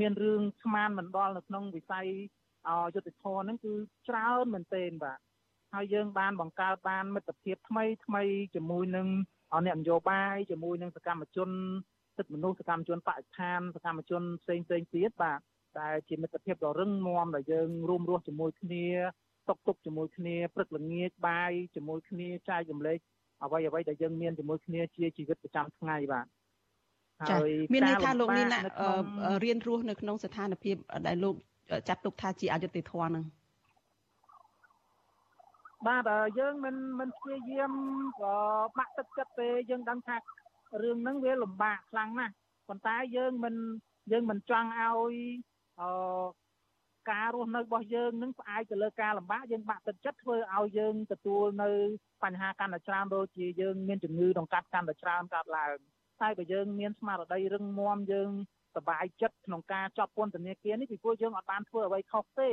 [0.00, 2.06] មានរឿងស្មានមិនដល់នៅក្នុងវិស័យ
[2.68, 3.72] អយុត្តិធម៌ហ្នឹងគឺ
[4.08, 5.18] ច្រើនមែនទែនបាទ
[5.74, 8.22] ហើយយើងបានបង្កើតបានមិត្តភាពថ្មីថ្មី
[8.54, 9.08] ជាមួយនឹង
[9.66, 11.50] អ្នកនយោបាយជាមួយនឹងសកម្មជន
[12.16, 15.40] សិទ្ធិមនុស្សសកម្មជនបរិស្ថានសកម្មជនផ្សេងផ្សេងទៀតបាទ
[15.80, 18.86] ដែលជាមិត្តភាពដ៏រឹងមាំដែលយើងរួមរស់ជាមួយគ្នា
[19.48, 22.98] តុកតុកជាមួយគ្នាព្រឹកល្ងាចបាយជាមួយគ្នាចែករំលែក
[23.44, 26.26] អ្វីអ្វីដែលយើងមានជាមួយគ្នាជាជីវិតប្រចាំថ្ងៃបាទ
[27.30, 27.36] ចា
[27.72, 28.60] មានន័យថាលោកនេះណា
[29.44, 31.34] រៀនរស់នៅក្នុងស្ថានភាពដែលលោក
[31.88, 33.24] ចាត់ទុកថាជាអយុត្តិធម៌ហ្នឹង
[35.87, 37.73] បាទយើងមិនមិនព្យាយាម
[38.77, 40.17] បាក់ទឹកចិត្តទេយើងដឹងថា
[40.81, 42.33] រឿងហ្នឹងវាលំបាកខ្លាំងណាស់
[42.67, 43.55] ប៉ុន្តែយើងមិន
[44.11, 45.15] យើងមិនចង់ឲ្យ
[45.81, 45.89] អឺ
[47.11, 51.69] ការរស់នៅរបស់យើងនឹងផ្អែកទៅលើការលំបាកយើងបាក់ទឹកចិត្តធ្វើឲ្យយើងទទួលនៅ
[52.23, 55.75] បញ្ហាកាន់តែច្រើនដូចជាយើងមានជំងឺដង្កាត់កាន់តែច្រើនកើតឡើង
[56.21, 58.29] តែបើយើងមានស្មារតីរឹងមាំយើង
[58.75, 62.49] សบายចិត្តក្នុងការជាប់ពន្ធនាគារនេះពីព្រោះយើងអត់បានធ្វើអ្វីខុសទេ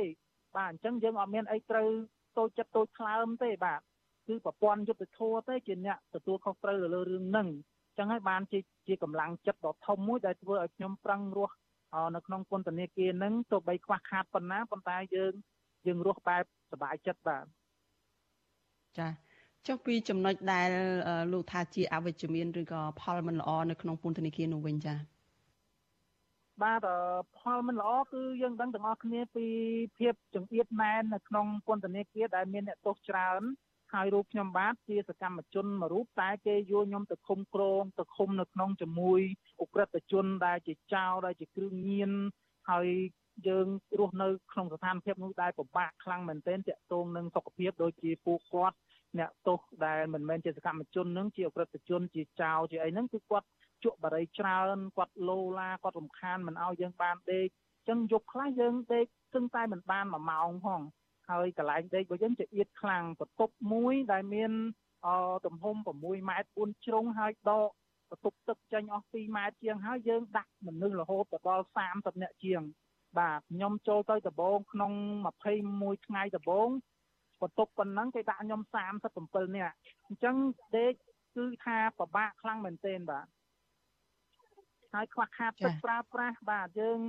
[0.55, 1.89] បាទអញ្ចឹងយើងអត់មានអីត្រូវ
[2.38, 3.80] តូចចិត្តតូចខ្លើមទេបាទ
[4.28, 11.54] គឺប្រព័ន្ធយុទ្ធធម៌ទេជាអ្នកទទួលខុសត្រូវលើរឿងហ្នឹងអញ្ចឹងហើយបានជាជាកម្លាំងចិត្តដ៏ធំមួយដែលធ្វើឲ្យខ្ញុំប្រឹងរស់
[12.14, 15.32] នៅក្នុងពន្ធនាគារហ្នឹងទោះបីខ្វះខាតប៉ុណ្ណាប៉ុន្តែយើង
[15.86, 17.44] យើងរស់បែបសុបាយចិត្តបាទ
[18.98, 19.10] ចា៎
[19.66, 20.70] ចុះពីចំណុចដែល
[21.32, 24.98] លោកថាជាអវិជ្ជមានឬក៏ផលមិនល្អនៅក្នុងពន្ធនាគារនោះវិញចា៎
[26.60, 26.86] បាទ
[27.38, 29.46] ផលមិនល្អគឺយើងដឹងទាំងអស់គ្នាពី
[29.98, 33.42] ភាពចង្អៀតណែននៅក្នុងពន្ធនាគារដែលមានអ្នកទោសច្រើន
[33.92, 39.20] ហើយរូបខ្ញុំបាទជាសកម្មជនមួយរូបតែគេយកខ្ញុំទៅឃុំក្រងទៅឃុំនៅក្នុងជាមួយ
[39.60, 42.10] អ ுக ្រិតជនដែលជាចៅដែលជាគ្រឿងញៀន
[42.70, 42.88] ហើយ
[43.48, 43.66] យើង
[43.98, 48.76] រស់នៅក្នុងស្ថានភាពនោះដែលពិបាកខ្លាំងមែនទែនតាក់ទងនឹងសុខភាពដូចជាពួកគាត់
[49.18, 53.46] អ្នកទោសដែលមិនមែនជាសកម្មជននឹងជាអ ுக ្រិតជនជាចៅជាអីហ្នឹងគឺគាត់
[53.84, 60.80] ជក់បារីច្រើនគាត់លោឡាគាត់រំខានមិនឲ្យយើងបានដេកអញ្ចឹងយប់ខ្លះយើងដេកសឹងតែមិនបាន1ម៉ោងផង
[61.30, 64.52] ហើយកន្លែងដេករបស់យើងជាអៀតខ្លាំងបន្ទប់មួយដែលមាន
[65.06, 65.08] អ
[65.46, 67.70] ទំហំ6ម៉ែត្រ4ជ្រុងហើយដក
[68.10, 72.62] បន្ទប់ទឹកចេញអស់2ម៉ែត្រជាងហើយយើងដាក់មនុស្សរហូតដល់30នាក់ជាង
[73.18, 74.92] បាទខ្ញុំចូលទៅដំបងក្នុង
[75.48, 76.68] 21ថ្ងៃដំបង
[77.42, 78.60] បន្ទប់ប៉ុណ្ណឹងគេដាក់ខ្ញុំ
[79.08, 79.74] 37នាក់
[80.06, 80.36] អញ្ចឹង
[80.76, 80.92] ដេក
[81.36, 83.26] គឺថាពិបាកខ្លាំងមែនទែនបាទ
[84.94, 87.00] ហើយខ្វះខាតទឹកប្រើប្រាស់បាទយើង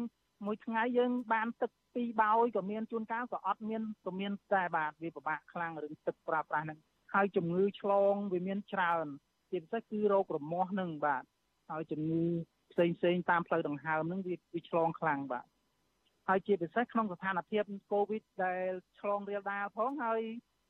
[0.46, 6.80] មួយថ្ងៃយើងបានទឹកពីរបោយក៏មានជួនកាលក៏អត់មានក៏មានតែបាទវាពិបាកខ្លាំងរឿងទឹកប្រើប្រាស់ហ្នឹង
[7.14, 9.06] ហើយជំងឺឆ្លងវាមានច្រើន
[9.52, 11.24] ជាពិសេសគឺរោគរមាស់ហ្នឹងបាទ
[11.72, 12.24] ហើយជំងឺ
[12.72, 15.46] ផ្សេងផ្សេងតាមផ្លូវដង្ហើមហ្នឹងវាវាឆ្លងខ្លាំងបាទ
[16.28, 20.22] ហើយជាពិសេសក្នុងស្ថានភាពកូវីដដែលឆ្លងរាលដាលផងហើយ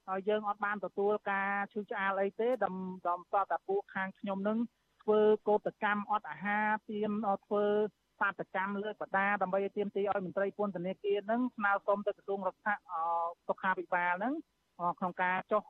[0.09, 2.75] ហើយយើងអត់បានទទួលការឈឺឆ្អាលអីទេដំ
[3.07, 4.57] ដំតតែពួកខាងខ្ញុំនឹង
[5.03, 7.11] ធ្វើកោតកម្មអត់អាហារទៀម
[7.45, 7.65] ធ្វើ
[8.21, 12.69] បាតកម្មលើកបដាដើម្បីឲ្យទៀមទីឲ្យមន្ត្រីពន្ធនាគារនឹងស្នើសុំទៅក្រសួងរដ្ឋ
[13.47, 14.33] សុខាភិបាលនឹង
[14.99, 15.63] ក្នុងការចុះ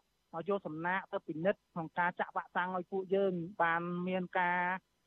[0.50, 4.60] យកសំណាក់ទៅពិនិត្យក្នុងការចាក់វ៉ាក់សាំងឲ្យពួកយើង បានមានការ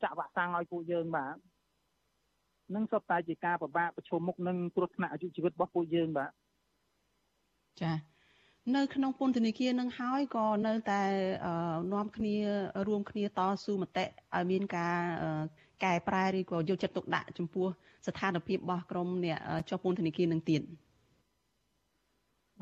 [0.03, 1.35] ចាក់វ៉ាក់សាំងឲ្យពួកយើងបាទ
[2.75, 6.31] នឹងសុទ្ធតែជាការពិបាកប្រឈមមុខនឹងគ្រោះថ្នាក់អាយុជីវិតរបស់ពួកយើងបាទ
[7.81, 7.91] ចា
[8.75, 11.01] នៅក្នុងពន្ធនាគារនឹងហើយក៏នៅតែ
[11.93, 12.35] នាំគ្នា
[12.87, 14.05] រួមគ្នាតស៊ូមតិ
[14.35, 14.97] ឲ្យមានការ
[15.83, 17.67] កែប្រែឬក៏យកចិត្តទុកដាក់ចំពោះ
[18.07, 19.39] ស្ថានភាពរបស់ក្រមអ្នក
[19.69, 20.61] ជាប់ពន្ធនាគារនឹងទៀត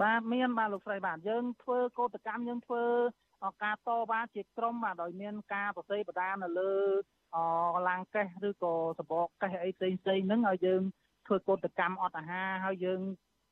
[0.01, 2.83] បាទមានបាទលោកស្រីបាទយើងធ្វើកោតកម្មយើងធ្វើ
[3.63, 6.73] ការតវ៉ាជាក្រុមបាទដោយមានការប្រតិបត្តិនៅលើ
[7.35, 7.37] អ
[7.87, 10.81] ឡាំងកេះឬក៏សបកកេះអីផ្សេងផ្សេងហ្នឹងឲ្យយើង
[11.27, 13.01] ធ្វើកោតកម្មអត់អាហារហើយយើង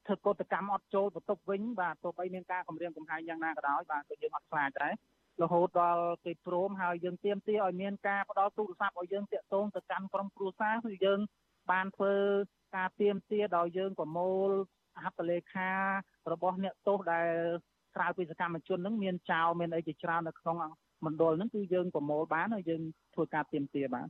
[0.08, 4.93] ធ្វើកោតកម្មអត់ចូលបន្ទប់វិញបាទទោះបីមានការគម្រាមកំហែងយ៉ាងណាក៏ដោយបាទក៏យើងអត់ខ្លាចដែរ
[5.41, 11.20] រហូតដល់គេព្រមហើយយើងទៀមទាឲ្យមានការផ្ដល់ទូរស័ព្ទឲ្យយើងតាក់ទងទៅកាន់ក្រុមគ្រួសារគឺយើង
[11.72, 12.14] បានធ្វើ
[12.76, 14.49] ការទៀមទាដោយយើងប្រមូល
[15.04, 15.72] ហត្ថលេខា
[16.32, 17.30] របស់អ្នកទោសដែល
[17.95, 20.58] ក្រៅពីសកម្មជននឹងមានចៅមានអីជាច្រើននៅក្នុង
[21.06, 22.82] មណ្ឌលហ្នឹងគឺយើងប្រមូលបានហើយយើង
[23.14, 24.08] ធ្វើការទៀមទាបាន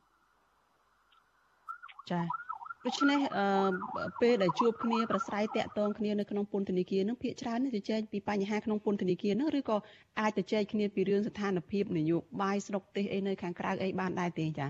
[2.11, 2.21] ចា
[2.85, 3.45] ដូច្នេះអឺ
[4.21, 9.77] ពេលដែលជួបគ្នាប្រស្រ័យតាក់ទងគ្នានៅក្នុងពន្ធនាគារនឹងភាកច្រើននេះទៅចែកពីបញ្ហាក្នុងពន្ធនាគារនឹងឬក៏
[10.19, 14.69] អាចទៅចែកគ្នាពីរឿងស្ថានភាពនយោបាយស្រុកទេសអីនៅខាងក្រៅអីបានដែរទេចា៎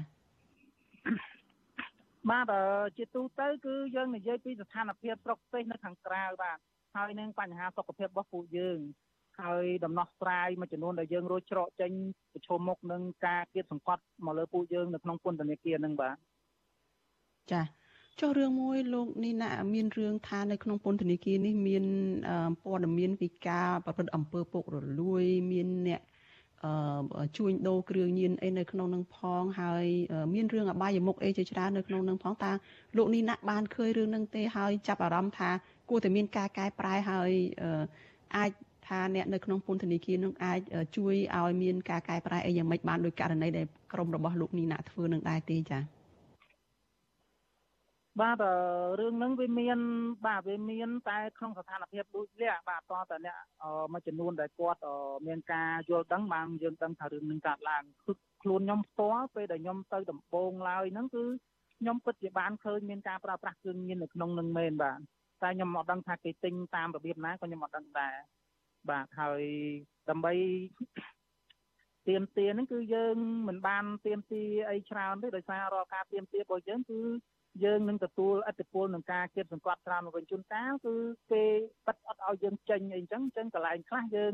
[2.30, 2.54] បាទ
[2.98, 6.58] ជាទូទៅគឺយើងនិយាយពីស្ថានភាពស្រុកទេសនៅខាងក្រៅបាទ
[6.96, 8.80] ហើយនឹងបញ្ហាសុខភាពរបស់ពួកយើង
[9.42, 11.92] ហើយដំណោះស្រាយមួយចំនួនដែលយើងរួចច្រកចេញ
[12.34, 16.16] ប្រឈមមុខនឹងការគៀបសង្កត់មកលើពួកយើងនៅក្នុងពន្ធនាគារនឹងបាទ
[17.52, 17.83] ចា៎
[18.20, 21.84] ចុះរឿងមួយលោកនេះណាមានរឿងថានៅក្នុងពន្ធនាគារនេះមាន
[22.64, 26.02] ព័ត៌មានពីការប្រព្រឹត្តអំពើពុករលួយមានអ្នក
[27.38, 29.86] ជួញដូរគ្រឿងញៀនអីនៅក្នុងនឹងផងហើយ
[30.34, 32.52] មានរឿងអបាយមុខអីជាច្រើននៅក្នុងនឹងផងតើ
[32.98, 35.50] លោកនេះណាក់បានឃើញរឿងនឹងទេហើយចាប់អារម្មណ៍ថា
[35.90, 37.32] គួរតែមានការកែប្រែហើយ
[38.38, 38.52] អាច
[38.88, 40.60] ថាអ្នកនៅក្នុងពន្ធនាគារនឹងអាច
[40.98, 46.03] ជួយឲ្យមានការកែប្រែអីយ៉ាងម៉េចបានដោយករណីដែលក្រុមរបស់លោកនេះណាក់ធ្វើនឹងដែរទេចា៎
[48.22, 48.44] បាទ
[49.00, 49.80] រឿងហ្នឹងវាមាន
[50.28, 53.38] បាទវាមាន តែក្នុងស្ថានភាពដូចនេះបាទតតែអ្នក
[53.94, 54.80] មួយចំនួនដែលគាត់
[55.28, 61.24] មានការយល់ដឹងបានយើងដឹងថារឿងនឹងកើតឡើងគឺខ្លួនខ្ញុំផ្ទាល់ពេលដែលខ្ញុំទៅដំបងឡើយហ្នឹងគឺ
[61.80, 65.00] ខ្ញុំពិតជាបានឃើញមានការប្រើប្រាស់គ្រឿងញៀននៅក្នុងនឹងមែនបាទ
[65.44, 68.16] តែខ្ញុំអត់ដឹងថាគេទិញតាមរបៀបណាក៏ខ្ញុំអត់ដឹងដែរ
[68.90, 69.42] បាទហើយ
[70.10, 70.34] ដើម្បី
[72.08, 73.16] ទៀមទាហ្នឹងគឺយើង
[73.48, 77.00] មិនបានទៀមទាអីច្រើនទេដោយសាររាល់ការទៀមទារបស់យើងគឺ
[77.64, 80.94] យើងនឹងទទួលឥទ្ធិពលនឹងការគៀបសង្កត់ច្រើនមកវិញជួនកាលគឺ
[81.32, 81.44] គេ
[81.88, 84.34] បិទអត់ឲ្យយើងចេញអីចឹងអញ្ចឹងកន្លែងខ្លះយើង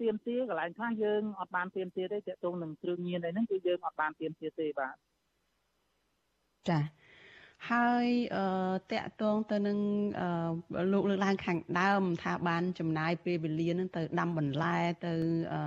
[0.00, 4.96] ទៀមទាកន្លែងខ្លះយើងអត់បានទៀមទាទេតកតងនឹងគ្រឿងញៀនអីហ្នឹងគឺយើងអត់បានទៀមទាទេបាទ
[6.68, 6.78] ចា
[7.70, 8.06] ហើយ
[8.36, 8.46] អឺ
[8.92, 9.78] តកតងទៅនឹង
[10.92, 15.14] លោកលើកឡើងខាងដើម ថាបានចំណាយពេលវេលានឹងទៅដាំបន្លែទៅ
[15.52, 15.60] អឺ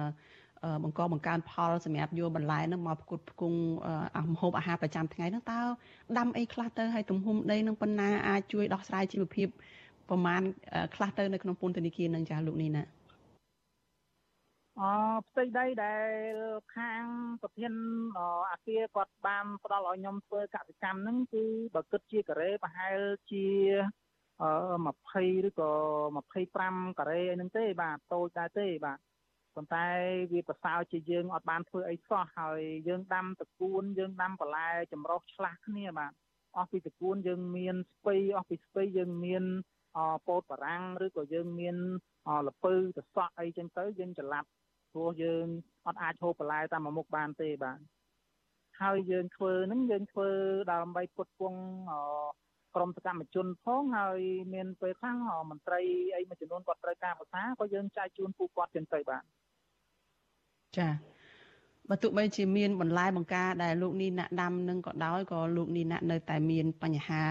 [0.83, 3.59] បង្កបង្កើនផលសម្រាប់យកបន្លែនឹងមកផ្គត់ផ្គង់
[4.33, 5.61] ម្ហូបអាហារប្រចាំថ្ងៃហ្នឹងតើ
[6.17, 9.47] ដាំអីខ្លះទៅហើយទំហំដីនឹងប៉ុណ្ណាអាចជួយដោះស្រាយជីវភាព
[10.09, 10.41] ប្រមាណ
[10.95, 12.83] ខ្លះទៅនៅក្នុងពន្ធនាគារនឹងចាស់លោកនេះណា
[14.79, 14.83] អ
[15.29, 15.95] ផ្ទៃដីដែ
[16.33, 16.35] ល
[16.75, 17.03] ខាង
[17.41, 17.73] ប្រធាន
[18.51, 21.43] អាគារគាត់បានផ្ដល់ឲ្យខ្ញុំធ្វើកសិកម្មហ្នឹងគឺ
[21.75, 22.99] បើគិតជាការ៉េប្រហែល
[23.31, 23.45] ជា
[24.39, 25.71] 20ឬក៏
[26.35, 28.99] 25ការ៉េអីហ្នឹងទេបាទតូចដែរទេបាទ
[29.55, 29.87] ប៉ុន្តែ
[30.33, 36.11] វាប្រសើរជាយើងអត់បានធ្វើអីសោះហើយយើងដាំតកួនយើងដាំបន្លែចម្រុះឆ្លាស់គ្នាបាទ
[36.57, 39.43] អស់ពីតកួនយើងមានស្ពៃអស់ពីស្ពៃយើងមាន
[40.27, 41.75] ពោតបារាំងឬក៏យើងមាន
[42.47, 44.49] លពៅតសក់អីចឹងទៅយើងច្រឡាប់
[44.93, 45.45] ព្រោះយើង
[45.87, 47.79] អត់អាចហូបបន្លែតាមមួយមុខបានទេបាទ
[48.81, 50.29] ហើយយើងធ្វើហ្នឹងយើងធ្វើ
[50.71, 51.53] ដើម្បីពុតពង
[52.75, 54.19] ក្រមសកម្មជនផងហើយ
[54.53, 55.15] មានពេលខ្លះ
[55.49, 55.81] មន្ត្រី
[56.15, 59.23] អីមួយចំនួនគាត់ត្រូវការភាសាក៏យើងចែកជូនពួកគាត់ចឹងទៅបាទ
[60.77, 60.89] ចា
[61.89, 67.23] បើទោះបីជាមានបន្លែបង្ការដែលលោកនេះណាក់ដាំនឹងក៏ដោយក៏លោកនេះណាក់នៅតែមានបញ្ហា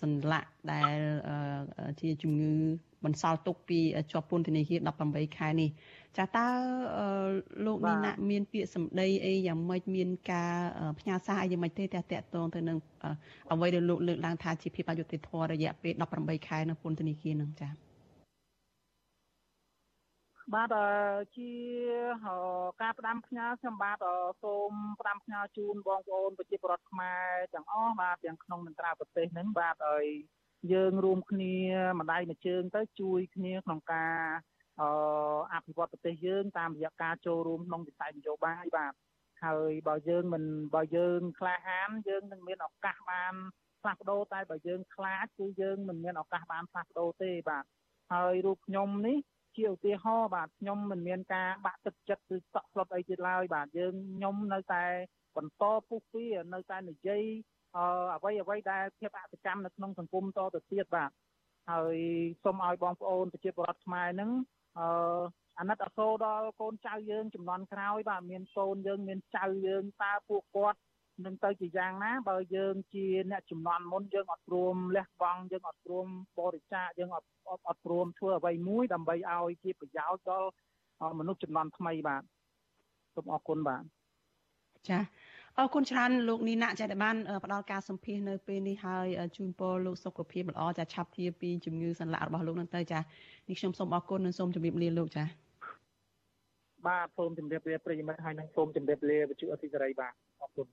[0.00, 0.98] សន្លាក់ដែល
[2.00, 2.52] ជាជំងឺ
[3.04, 3.78] បន្សល់ទុកពី
[4.12, 5.68] ជាប់ពន្ធនាគារ18ខែនេះ
[6.18, 6.46] ចាតើ
[7.66, 10.54] លោកនេះណាក់មានពាក្យសម្ដីអីយ៉ាងម៉េចមានការ
[10.98, 12.78] ផ្ញើសារអីយ៉ាងម៉េចទេតែតកតងទៅនឹង
[13.50, 17.72] អ្វីដែលលោកលើកឡើងថាជាភាពអយុត្តិធម៌រយៈពេល18ខែនៅពន្ធនាគារនឹងចា៎
[20.54, 20.76] បាទ
[21.36, 21.52] ជា
[22.82, 24.04] ការផ្ដាំផ្ញើខ្ញុំបាទ
[24.42, 30.06] សូមផ្ដាំផ្ញើជូនបងប្អូនប្រជាពលរដ្ឋខ្មែរទាំងអស់បាទទាំងក្នុងនិងក្រៅប្រទេសហ្នឹងបាទឲ្យ
[30.72, 31.54] យើងរួមគ្នា
[32.00, 34.16] ម្ដាយមួយជើងទៅជួយគ្នាក្នុងការ
[34.80, 34.82] អ
[35.52, 38.92] អភិវឌ្ឍប្រទេសយើងតាមរយៈការចូលរួមក្នុងវិស័យនយោបាយបាទ
[39.44, 43.34] ហើយបើយើងមិនបើយើងក្លាហានយើងនឹងមានឱកាសបាន
[43.82, 47.64] ផ្លាស់ប្ដូរតែបើយើងខ្លាចគឺយើងមិនមានឱកាសបានផ្លាស់ប្ដូរទេបាទ
[48.12, 49.16] ហើយរូបខ្ញុំនេះ
[49.56, 54.84] ជាឧទាហរណ៍បាទខ្ញុំមិនមានការបាក់ទឹកចិត្តឬសក់ស្លុតអីទៀតឡើយបាទយើងខ្ញុំនៅតែ
[55.36, 56.24] បន្តពុះពី
[56.54, 57.22] នៅតែនិយាយ
[57.76, 57.78] អ
[58.16, 61.10] អ្វីអ្វីដែលភាពអសកម្មនៅក្នុងសង្គមតទៅទៀតបាទ
[61.70, 61.96] ហើយ
[62.44, 64.30] សូមឲ្យបងប្អូនប្រជាពលរដ្ឋខ្មែរហ្នឹង
[64.78, 64.86] អឺ
[65.58, 70.78] អាណិតអសូរដល់កូនចៅយើងចំនួនក្រោយបាទមានកូនយើងមានចៅយើងតើពួកគាត់
[71.24, 76.06] នឹងទៅជាយ៉ាងណាបើយើងជាអ្នកចំនួនមុនយើងអត់ព្រមលះបង់យើងអត់ព្រម
[76.38, 77.28] បរិច្ចាគយើងអត់
[77.68, 80.32] អត់ព្រមធ្វើអ្វីមួយដើម្បីឲ្យជាប្រយោជន៍ដ
[81.10, 82.22] ល់មនុស្សចំនួនថ្មីបាទ
[83.14, 83.82] សូមអរគុណបាទ
[84.88, 84.98] ចា
[85.60, 92.98] អរគុណច្រើនលោកនីណាចាដែលបានផ្ដល់ការសម្ភាសនៅពេលនេះហើយជូនពរលោកសុខភាពល្អចាឆាប់ជាពីជំងឺសន្លាក់របស់លោកនឹងទៅចា
[93.48, 95.24] នេះខ្ញុំសូមអរគុណនិងសូមជម្រាបលាលោកចា
[96.86, 100.66] បាទសូមជម្រាបលាប្រិយមិត្តហើយនិងសូមជម្រាបលាវិទ្យុអសីសេរីបាទអរគុណ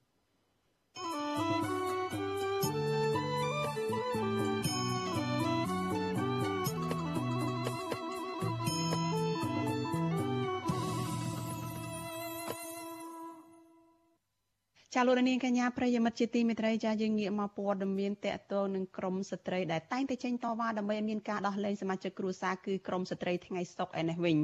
[14.97, 24.37] ចាលោកនាងកញ្ញាប្រិយមិត្តជាទីមេត្រីចាយើងងាកមកព័ត៌មានតកតងនឹងក្រមស្ត្រីដែលតែងតែចេញតវ៉ាដើម្បីឲ្យមានការដោះលែងសមាជិកគ្រួសារគឺក្រមស្ត្រីថ្ងៃសុកឯនេះវិញ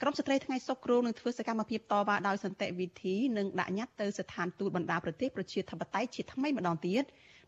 [0.00, 7.04] ក្រមស្ត្រីថ្ងៃសុកគ្រងនឹងធ្វើសកម្មភាពតវ៉ាដោយសន្តិវិធីនិងដាក់ញត្តិទៅស្ថានទូតបណ្ដាប្រទេសប្រជាធិបតេយ្យជាថ្មីម្ដងទៀត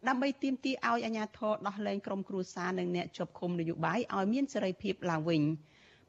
[0.09, 5.43] ដើម្បីទាមទារឲ្យអាជ្ញាធរដោះលែងក្រុមគ្រួសារនិងអ្នកជាប់ឃុំនយោបាយឲ្យមានសេរីភាពឡើងវិញ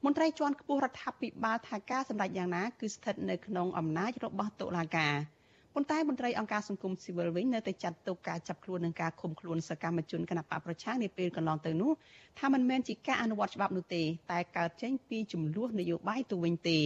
[0.03, 5.36] មន្ត្រីជាន់ខ្ពស់រដ្ឋាភិបាលថាការសម្ដែងយ៉ាងណាគឺស្ថិតនៅក្នុងអំណាចរបស់តុលាការ
[5.77, 11.91] ប៉ុន្តែមន្ត្រីអង្គការសង្គមស៊ីវិលវិញនៅតែចាត់ទុកការចាប់ខ្លួននិងការឃុំខ្លួនសកម្មជនគណបកប្រឆាំងនាពេលកន្លងទៅនោះ
[12.39, 16.77] ថាមិនមែនជាការអនុវត្តច្បាប់នោះទេតែកើតចេញពីចំនួននយោបាយទៅវិញទេ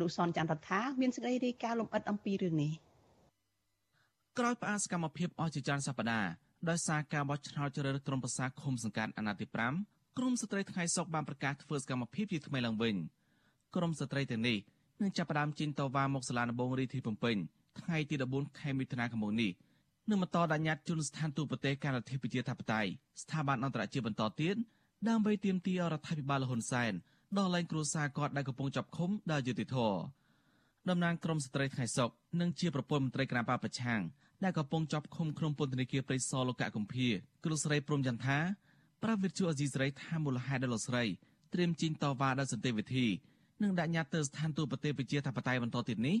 [0.00, 2.72] លោកសនច័ន្ទរដ្ឋាមានសេចក្តីរាយការណ៍លម្អិតអំពីរឿងនេះ
[4.38, 6.30] ក្រោយផ្អាកសកម្មភាពអស់ជាច្រើនសប្តាហ៍
[6.70, 9.46] ដោយសារការបោះឆ្នោតជ្រើសរើសក្រុមប្រឹក្សាឃុំសង្កាត់អាណត្តិទី
[9.82, 12.94] 5ក្រមស្ត្រីថ្ងៃសុកបានប្រកាសធ្វើសកម្មភាពជាថ្មីឡើងវិញ
[13.76, 14.58] ក្រមស្ត្រីទាំងនេះ
[15.02, 17.36] នឹងចាប់ផ្ដើមជិះតវ៉ាមកសាលាដំបងរាជធានីភ្នំពេញ
[17.80, 19.52] ថ្ងៃទី14ខែមិថុនាឆ្នាំនេះ
[20.08, 22.90] នឹងបន្តដាក់ញត្តិជូនស្ថានទូតប្រទេសការដ្ឋាភិបាលធិបតេយ្យ
[23.22, 24.56] ស្ថាប័នអន្តរជាតិបន្តទៀត
[25.08, 26.92] ដើម្បីទាមទាររដ្ឋាភិបាលលហ៊ុនសែន
[27.38, 29.98] ដោះលែងគ្រួសារគាត់ដែលកំពុងចាប់ឃុំដោយយុត្តិធម៌
[30.88, 32.10] តំណាងក្រមស្ត្រីថ្ងៃសុក
[32.40, 34.00] និងជាប្រពន្ធមន្ត្រីគណៈបកប្រឆាំង
[34.44, 37.08] ដែលកំពុងចាប់ឃុំក្នុងពន្ធនាគារព្រៃសរលោកកកុម្ភា
[37.44, 38.38] គ្រូស្រីព្រំចន្ទថា
[39.02, 41.04] ប្រាវិទ្យាអេស៊ីស្រីថាមូលហេតុដែលលោកស្រី
[41.54, 43.06] ត្រៀមជីងតវ៉ាដោយសន្តិវិធី
[43.62, 46.16] និងដាក់ញត្តិទៅស្ថានទូតប្រទេសប្រជាធិបតេយ្យបន្តទៀតនេះ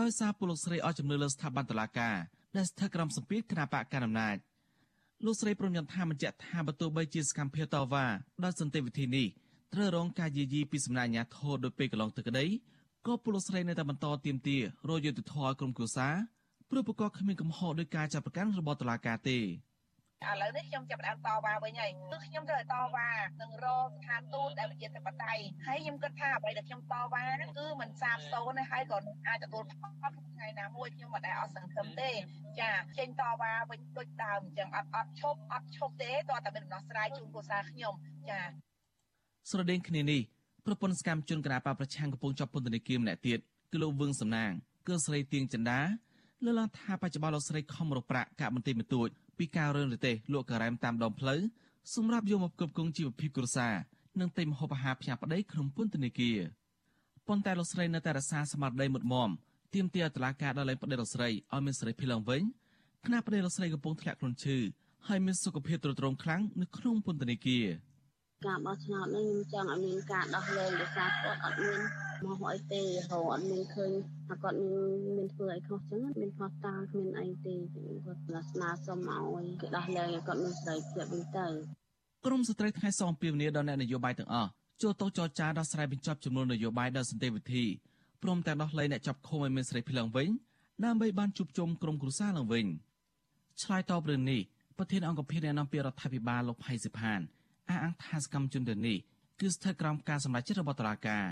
[0.00, 2.16] ដោយសារពលលោកស្រីអស់ជំនឿលើស្ថាប័នតុលាការ
[2.56, 4.36] ដែលស្ថិតក្រោមសម្ពាធគណៈបកកណ្ដាលអំណាច
[5.24, 8.06] លោកស្រីព្រមយ៉ាងថាបញ្ជាក់ថាបើទោះបីជាសកម្មភាពតវ៉ា
[8.44, 9.26] ដោយសន្តិវិធីនេះ
[9.74, 12.44] ត្រូវរងការយាយីពីសំណាក់អាជ្ញាធរដោយពេលកន្លងទៅក្តី
[13.06, 16.14] ក៏ពលលោកស្រីនៅតែបន្តទៀមទារយុទ្ធធរក្រុមគ្រួសារ
[16.70, 19.38] ព្រោះប្រកបគ្មានកំហុសដោយការចាប់ប្រកាន់របស់តុលាការទេ
[20.30, 23.10] ឥឡូវនេះខ្ញុំចាប់ផ្ដើមតវ៉ាវិញហើយគឺខ្ញុំត្រូវតវ៉ា
[23.40, 28.96] នឹងរកស្ថានទូតដែលប្រជាធិបតេយ្យហើយខ្ញុំគិតថាអ្វីដែលខ្ញុំតវ៉ាហ្នឹងគឺមិនសាបសូន្យទេហើយក៏
[29.28, 32.10] អាចទទួលផលថ្ងៃណាមួយខ្ញុំមិនដែលអត់សង្ឃឹមទេ
[32.60, 37.94] ចាចេញតវ៉ាវិញដូចដើមអញ្ចឹងអត់អត់ឈប់អត់ឈប់ទេតើតែមានដំណោះស្រាយជូនគ្រួសារខ្ញុំ
[38.30, 38.40] ចា
[39.50, 40.20] ស្រដៀងគ្នានេះ
[40.66, 43.38] ប្រពន្ធសកម្មជនគណបកប្រឆាំងកំពុងជាប់ពន្ធនាគារម្នាក់ទៀត
[43.72, 44.50] គឺលោកវឹងសំណាង
[44.86, 45.80] គឺស្រីទៀងចិន្តា
[46.44, 49.08] លើកឡើងថាបច្ចុប្បន្នលោកស្រីខំរកប្រាក់កាក់បន្តិចបន្តួច
[49.38, 51.40] ពីការរើនរទេសលក់ការ៉ែមតាមដងផ្លូវ
[51.94, 53.74] សម្រាប់យកមកគ្រប់គ្រងជីវភាពគ្រួសារ
[54.20, 56.38] និងទិញម្ហូបអាហារផ្ញើប្តីក្នុងពន្ធនាគារ
[57.26, 59.30] ប៉ុន្តែលោកស្រីនៅតែរក្សាស្មារតីមុតមម
[59.74, 62.42] ទាមទារតឡាការដល់លែងប្តីលោកស្រីឲ្យមានសេរីភាពឡើងវិញ
[63.04, 64.58] ខណៈប្តីលោកស្រីកំពុងធ្លាក់ខ្លួនឈឺ
[65.08, 67.66] ហើយមានសុខភាពទ្រុឌទ្រោមខ្លាំងនៅក្នុងពន្ធនាគារ
[68.46, 71.80] ការបោះឆ្នោតនេះខ្ញុំចង់ឲ្យមានការដោះលែងដោយសារគាត់អត់មាន
[72.30, 73.90] មកអីទេហៅអត់មានឃើញ
[74.28, 81.46] ថាគាត់មានមានធ្វើអីខុសចឹងមានខុសតាគ្មានអីទេគាត់ស្នើសុំឲ្យគេដោះលែងឲ្យគាត់មានសេរីភាពវិញទៅ
[82.26, 84.50] ក្រមស្ត្រីថ្ងៃសងពីវនីដល់អ្នកនយោបាយទាំងអស់
[84.82, 87.64] ចូលទៅចរចាដោះស្រាយបញ្ចប់ចំនួននយោបាយដោយសន្តិវិធី
[88.22, 90.28] ព្រមទាំងដោះលែងអ្នកចាប់ឃុំឲ្យមានសេរីភាពឡើងវិញ
[90.84, 92.66] ដើម្បីបានជួបជុំក្រុមគ្រួសារឡើងវិញ
[93.62, 94.40] ឆ្លើយតបរឿងនេះ
[94.78, 97.20] ប្រធានអង្គភិបអ្នកនាំពាក្យរដ្ឋាភិបាលលោកផៃសិផាន
[97.68, 98.98] អះអាងថាសកម្មជនទាំងនេះ
[99.40, 101.26] គឺស្ថិតក្រោមការសម្រេចចិត្តរបស់តុលាការ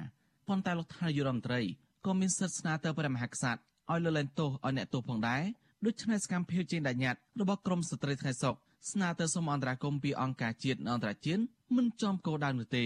[0.50, 1.60] ប៉ុន្តែលោកថានាយករដ្ឋមន្ត្រី
[2.06, 5.42] ក៏មានសិទ្ធិស្នើទៅព្រះមហាក្សត្រឲ្យលើកលែងទោសឲ្យអ្នកទោសផងដែរ
[5.86, 8.54] ដូច្នេះសកម្មភាពចេញដាក់ញត្តិរបស់ក្រមស្ត្រីថ្ងៃសុក
[8.90, 11.42] ស្នើទៅសូមអន្តរាគមន៍ពីអង្គការជាតិនិងអន្តរជាតិ
[11.76, 12.84] មិនចំគោលដៅនោះទេ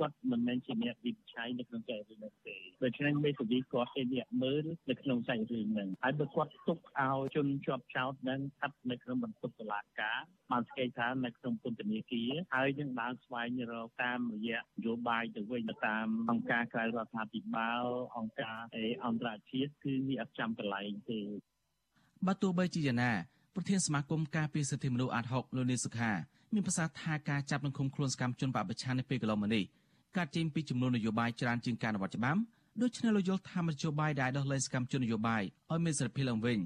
[0.00, 10.18] គាត់មិនមែនជាអ្នកវិនិច្ឆ័យនៅក្នុងចែករឿងនេះទេដូច្នេះមេធាវីគាត់ជាអ្នកមើលនៅក្នុងចែករឿងហ្នឹងហើយបើគាត់ទុកឲ្យជនជាប់ចោតនឹងស្ថិតនៅក្នុងបន្ទប់តុលាការ
[10.50, 17.84] បានស្គាល់ថានៅក្នុងពន្ធនាគារហើយនឹងបានស្វែងរកតាមរយៈនយោបាយទៅវិញតាមអង្គការក្រៅរដ្ឋាភិបាល
[18.16, 18.58] អង្គការ
[19.06, 21.20] អន្តរជាតិគឺវាអត់ចាំកន្លែងទេ
[22.26, 23.12] បើទោះបីជាយ៉ាងណា
[23.54, 26.12] ប្រធានសមាគមការពារសិទ្ធិមនុស្សអាត់ហុកលោកនីសុខា
[26.54, 29.64] មានប្រសាសន៍ថាការចាប់និងឃុំខ្លួនសកម្មជនបពប្រឆាំងនៅពេលកន្លងមកនេះ
[30.16, 32.40] កើតចេញពីចំនួននយោបាយច្រើនជាងការអនុវត្តច្បាប់
[32.82, 36.58] ដូច្នេះលោកយល់ថានយោបាយដែលដោះលែងសកម្មជននយោបាយឲ្យមានសេរីភាពឡើងវិញ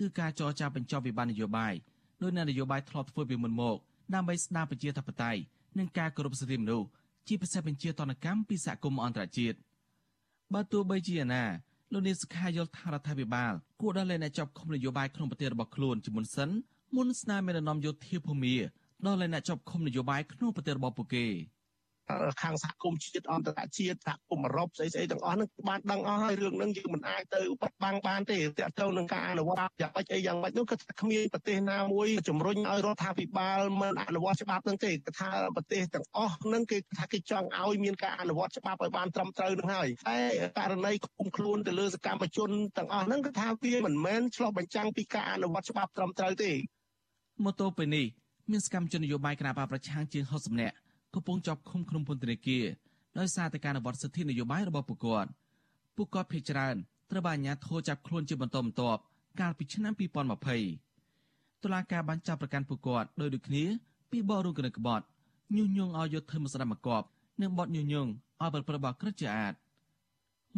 [0.00, 1.74] គឺការចរចាបញ្ចប់វិបត្តិនយោបាយ
[2.22, 3.76] ដោយនយោបាយធ្លាប់ធ្វើពីមុនមក
[4.14, 5.40] ដើម្បីស្ដារប្រជាធិបតេយ្យ
[5.78, 6.86] និងការគោរពសិទ្ធិមនុស្ស
[7.28, 9.56] ជាពិសេសបញ្ជាតនកម្មពីសហគមន៍អន្តរជាតិ
[10.52, 11.44] បើទោះបីជាណា
[11.92, 16.50] លោកនាងសុខាយល់ថារដ្ឋាភិបាលគួរដល់លែងអ្នកជាប់ឃុំនយោបាយក្នុងប្រទេសរបស់ខ្លួនជាមុនសិន
[16.96, 18.54] មុនស្នើមេដឹកនាំយោធាភូមិ
[19.06, 21.26] ដល់លែងអ្នកជាប់ឃុំនយោបាយក្នុងប្រទេសរបស់ពួកគេ។
[22.42, 40.18] ខាងសហគមន៍ជាតិអន្តរជាតិសហគមន៍អឺរ៉ុបស្អីស្អីទាំងអស់ហ្នឹងបានដឹងអស់ហើយរឿងហ្នឹងយើងមិនអាចទៅបិទបាំងបានទេទាក់ទងនឹងការអនុវត្តយ៉ាងម៉េចអីយ៉ាងម៉េចនោះគឺគ្មានប្រទេសណាមួយជំរុញឲ្យរដ្ឋាភិបាលមិនអនុវត្តច្បាប់ហ្នឹងទេគឺថាប្រទេសទាំងអស់ហ្នឹងគេថាគេចង់ឲ្យមានការអនុវត្តច្បាប់ឲ្យបានត្រឹមត្រូវហ្នឹងហើយតែ
[40.58, 46.52] ករណីគុំខ្លួនទៅលើសកម្មជនទាំងអស់ហ្នឹងគឺថាវាមិនមែនឆ្លោះបញ្ចាំងពីការអនុវត្តច្បាប់ត្រឹមត្រូវទេ
[47.44, 48.06] មកទល់ពេលនេះ
[48.50, 50.76] មានសកម្មជននយោបាយគណបកប្រឆាំងជាង60នាក់
[51.14, 52.64] កំពុងជាប់ឃុំក្នុងពន្ធនាគារ
[53.18, 55.30] ដោយសារតែការអនុវត្តសិទ្ធិនយោបាយរបស់ពួកគាត់
[55.96, 56.76] ពួកគាត់ភ័យច្រើន
[57.10, 59.00] ត្រូវបានអាជ្ញាធរចាប់ខ្លួនជាបន្តបន្ទាប់
[59.40, 63.64] កាលពីឆ្នាំ2020តុលាការបានចាប់ប្រកាន់ពួកគាត់ដោយដូចគ្នា
[64.10, 65.04] ពីបទរួមគណិតក្បត់
[65.56, 67.06] ញុះញង់ឲ្យយកធ្វើមកស្ដាប់មកកប់
[67.40, 68.10] និងបទញុះញង់
[68.40, 69.54] ឲ្យប្រព្រឹត្តបទក្រិតជាអាត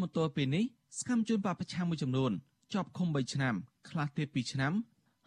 [0.01, 0.65] មកទល់ពេលនេះ
[0.99, 2.33] ស្កម្មជនបពប្រឆាំងមួយចំនួន
[2.73, 3.55] ជាប់ឃុំ3ឆ្នាំ
[3.89, 4.73] ខ្លះទៀត2ឆ្នាំ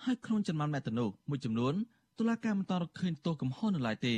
[0.04, 1.74] ហើយខ្លួនចំនួនអ្នកទៅនោះមួយចំនួន
[2.20, 4.16] តុលាការមិនតរឃើញទោសកំហុសនៅឡើយទេ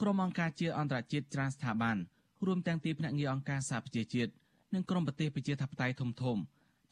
[0.00, 1.96] ក្រុមអង្គការជាអន្តរជាតិច្រើនស្ថាប័ន
[2.46, 4.30] រួមទាំងទីភ្នាក់ងារអង្គការសហប្រជាជាតិ
[4.74, 6.36] និងក្រុមប្រទេសប្រជាធិបតេយ្យធំធំ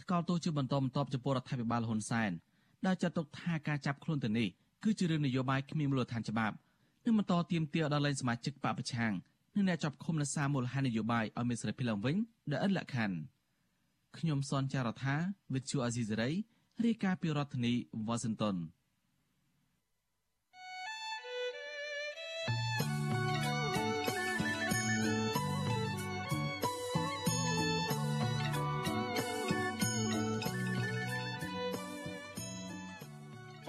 [0.02, 2.30] ថ្កោលទោសជាបន្តបន្ទាប់ចំពោះរដ្ឋាភិបាលហ៊ុនសែន
[2.86, 4.48] ដែលចាត់ទុកថាការចាប់ខ្លួនទៅនេះ
[4.84, 6.54] គឺជារឿងនយោបាយគ្មានមូលដ្ឋានច្បាប់
[7.04, 9.12] និងបន្តទាមទារដល់លែងសមាជិកបពប្រឆាំង
[9.54, 12.16] និងអ្នកចាប់ឃុំនៅសារមូលហេតុនយោបាយឲ្យមានសេរីភាពឡើងវិញ
[12.50, 13.16] ដែលឥតលក្ខខណ្ឌ
[14.18, 15.14] ខ្ញុំសនចាររថា
[15.54, 16.30] វិទ្យុអាស៊ីសេរី
[16.84, 17.72] រាយការណ៍ពីរដ្ឋធានី
[18.08, 18.56] Washington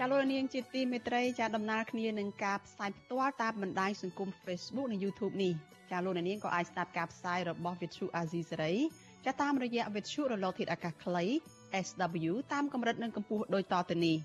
[0.02, 5.52] ចាលោកនាងជាទីមេត្រីចាដំណើរគ្នានឹងការផ្សាយផ្ទាល់តាមបណ្ដាញសង្គម Facebook និង YouTube នេះ
[5.90, 8.76] ចាលោកនាងក៏អាចស្ដាប់ការផ្សាយរបស់ Vithu Azizi Serai
[9.26, 11.24] ចាតាមរយៈ Vithu រលកធាតុអាកាសខ្លី
[11.86, 14.16] SW តាមកម្រិតនិងកម្ពស់ដូចតទៅនេះ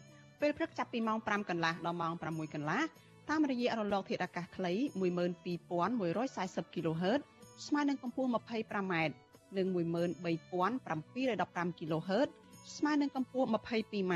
[0.41, 2.81] ពេលព្រឹកចាប់ពីម៉ោង5កន្លះដល់ម៉ោង6កន្លះ
[3.29, 4.73] តាមរយៈរលកធាតុអាកាសខ្លី
[5.05, 7.19] 12140 kHz
[7.67, 8.93] ស្មើនឹងកម្ពស់ 25m
[9.57, 12.29] និង13715 kHz
[12.77, 14.15] ស្មើនឹងកម្ពស់ 22m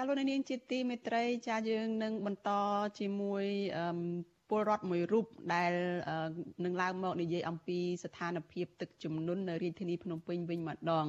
[0.00, 2.50] ចាលោកនាងជាទីមេត្រីចាយើងនឹងបន្ត
[2.98, 3.44] ជាមួយ
[4.48, 5.72] ពលរដ្ឋមួយរូបដែល
[6.64, 11.06] នឹងឡើងមកនិយាយអំពីស្ថានភាពទឹកជំនន់នៅរាជធានីភ្នំពេញវិញម្ដង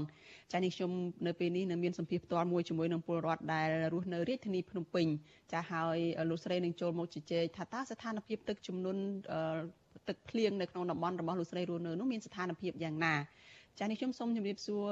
[0.51, 0.91] ចានេះខ្ញុំ
[1.27, 5.07] នៅពេលនេះនឹងមានសម្ភារផ្ទាល់មួយជាមួយនឹងពលរដ្ឋដែលរស់នៅរាជធានីភ្នំពេញ
[5.53, 5.97] ចាហើយ
[6.29, 9.01] លោកស្រីនឹងចូលមកជជែកថាតើស្ថានភាពទឹកជំនន់
[10.07, 13.15] ទឹកភ្លៀងនៅក្នុងតំបន់របស់លោកស្រីរស់នៅនោះមានស្ថានភាពយ៉ាងណា
[13.79, 14.83] ចានេះខ្ញុំសូមជម្រាបសួរ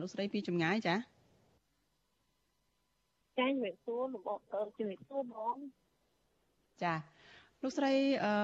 [0.00, 0.96] លោកស្រីពីចម្ងាយចា
[3.38, 4.38] ចាជំរាបសួរលោកបង
[4.78, 5.56] ជំរាបសួរបង
[6.82, 6.94] ចា
[7.62, 7.92] លោកស្រី
[8.24, 8.34] អឺ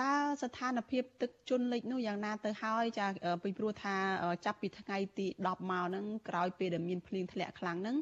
[0.00, 0.12] តើ
[0.42, 3.06] ស្ថានភាពទឹកជន់លិចនោះយ៉ាងណាទៅហើយចា
[3.42, 3.96] ពីព្រោះថា
[4.44, 7.96] ចាប់ពីថ្ងៃទី10មកហ្នឹងក្រោយពេលដែលមានភ្លៀងធ្លាក់ខ្លាំងហ្នឹង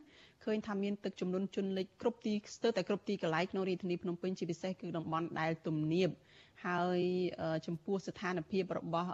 [0.45, 6.11] ឃើញថាមានទឹកចំនួនជន់លិចគ្រប់ទីស្ទើរតែគ្រប់ទីកន្លែងក្នុងរាជធានីភ្នំពេញជាពិសេសគឺតំបន់ដែលទំនាប
[6.67, 7.01] ហើយ
[7.67, 9.11] ចំពោះស្ថានភាពរបស់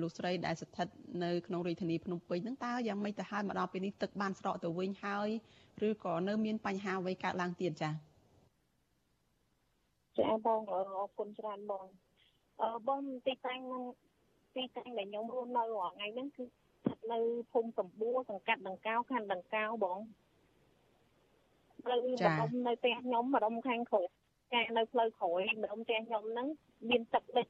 [0.00, 0.86] លោកស្រីដែលស្ថិត
[1.24, 5.28] នៅក្នុងរាជធានីភ្នំពេញហ្នឹងតើយ៉ាងម៉េចទៅហើយមកដល់ពេលនេះទឹកបានស្រកទៅវិញហើយ
[5.86, 7.92] ឬក៏នៅមានបញ្ហាអ្វីកើតឡើងទៀតចា៎
[10.18, 11.86] ចាបងអរគុណច្រើនបង
[12.62, 13.60] អឺបងទីតាំង
[14.56, 17.18] ទីតាំងដែលខ្ញុំរស់នៅរាល់ថ្ងៃហ្នឹងគឺស្ថិតនៅ
[17.52, 19.98] ភូមិសម្បួរសង្កាត់ដង្កោខណ្ឌដង្កោបង
[21.84, 24.06] ផ្លូវម្ដុំនៅផ្ទះខ្ញុំម្ដុំខាងក្រោយ
[24.52, 26.48] ចានៅផ្លូវក្រោយម្ដុំផ្ទះខ្ញុំហ្នឹង
[26.90, 27.46] មានទឹកលិច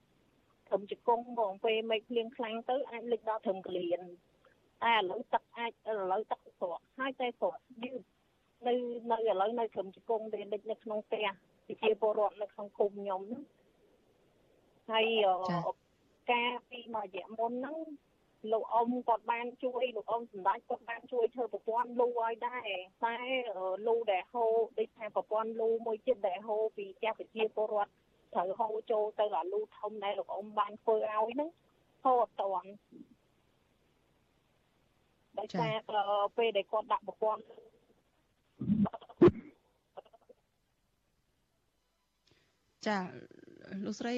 [0.69, 4.01] ត្រឹមជង្គង់បងពេលមេឃភ្លៀងខ្លាំងទៅអាចលិចដល់ត្រឹមកលៀន
[4.83, 8.03] តែឥឡូវទឹកអាចឥឡូវទឹកស្រកហើយតែស្រកយឺត
[8.67, 8.75] នៅ
[9.11, 11.27] នៅឥឡូវនៅត្រឹមជង្គង់ដែលលិចនៅក្នុងផ្ទះ
[11.67, 13.43] ប្រជាពលរដ្ឋនៅក្នុងភូមិខ្ញុំហ្នឹង
[14.91, 15.07] ហើយ
[16.33, 17.77] ការពីមួយរយៈមុនហ្នឹង
[18.53, 22.71] លោកអ៊ំគាត់បានជួយលោកអ៊ំសម្ដេចគាត់បានជួយធ្វើប្រព័ន្ធលូឲ្យដែរ
[23.05, 23.17] តែ
[23.87, 27.93] លូដែលហូរដូចថាប្រព័ន្ធលូមួយទៀតដែលហូរពីផ្ទះប្រជាពលរដ្ឋ
[28.35, 31.51] ត្រូវហូរចូលទៅអាលូធំដែលលោកអ៊ំបានធ្វើឲ្យហ្នឹង
[32.05, 32.71] ហូរអត់តាន់
[35.39, 35.75] ដោយសារ
[36.37, 37.43] ពេលដែលគាត់ដាក់ប្រព័ន្ធ
[42.87, 42.99] ចា
[43.85, 44.15] លោកស្រី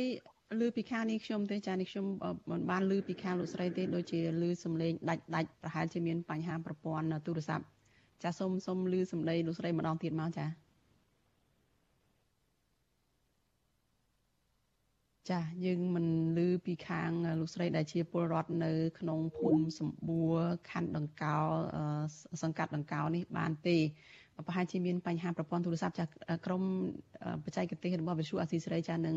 [0.60, 2.06] ឮពីខាងនេះខ្ញុំទេចានេះខ្ញុំ
[2.50, 7.64] មិនបានឮពីខាងលោកស្រីទេដូចជាឮសំឡេងដាច់ដាច់ប្រហែលជាមានបញ្ហាប្រព័ន្ធទូរស័ព្ទ
[8.22, 10.46] ចាសូមសូមឮសំឡេងលោកស្រីម្ដងទៀតមកចា
[15.30, 20.36] ចាយើងមិនឮពីខាងលោកស្រីដែលជាពលរដ្ឋនៅ ក្នុងភូមិសម្បួរ
[20.70, 21.38] ខណ្ឌដង្កោ
[22.42, 23.78] សង្កាត់ដង្កោនេះបានទេ
[24.46, 26.04] ប្រហែលជាមានបញ្ហាប្រព័ន្ធទូរស័ព្ទចា
[26.46, 26.62] ក្រុម
[27.44, 29.16] បច្ចេកទេសរបស់វិទ្យុអាស៊ីសេរីចានឹង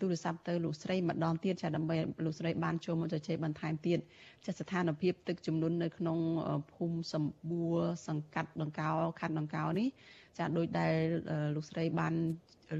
[0.00, 3.98] ទូរស័ព្ទទៅលោកស្រីម្ដងទៀតចាដើម្បីលោកស្រីបានចូលមកជជែកបន្ថែមទៀត
[4.46, 6.18] ចាស្ថានភាពទឹកជំនន់នៅក្នុង
[6.74, 7.78] ភូមិសម្បួរ
[8.08, 8.90] សង្កាត់ដង្កោ
[9.20, 9.88] ខណ្ឌដង្កោនេះ
[10.38, 10.94] ចាដោយដែល
[11.54, 12.14] លោកស្រីបាន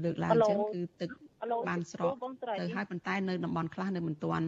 [0.03, 1.09] លើកឡើងអញ្ចឹងគឺទឹក
[1.69, 2.13] បានស្រក
[2.59, 4.47] ទៅហើយប៉ុន្តែនៅតំបន់ខ្លះនៅមិនទាន់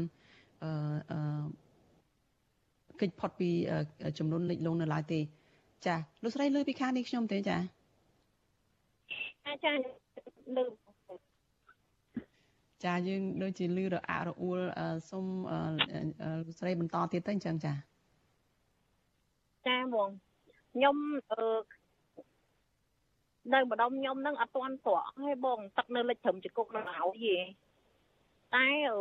[0.63, 1.41] អឺ
[3.01, 3.49] កិច្ចផុតពី
[4.19, 5.19] ចំនួនលិចលង់នៅឡើយទេ
[5.85, 7.57] ចាលោកស្រីលើពីខាងនេះខ្ញុំទេចា
[9.65, 9.71] ចា
[10.57, 10.63] លើ
[12.85, 14.59] ចាយើងដូចជាលឺរអាក់រអួល
[15.09, 15.25] សុំ
[16.45, 17.73] លោកស្រីបន្តទៀតទៅអញ្ចឹងចា
[19.67, 20.09] ចាបង
[20.73, 20.95] ខ្ញុំ
[21.31, 21.41] អឺ
[23.53, 27.35] នៅម្ដុំខ្ញុំនឹងអត់ទាន់ស្រក់ហើយបងទឹកនៅលិចត្រឹមចគុកនៅឲ្យទេ
[28.53, 28.99] តែអឺ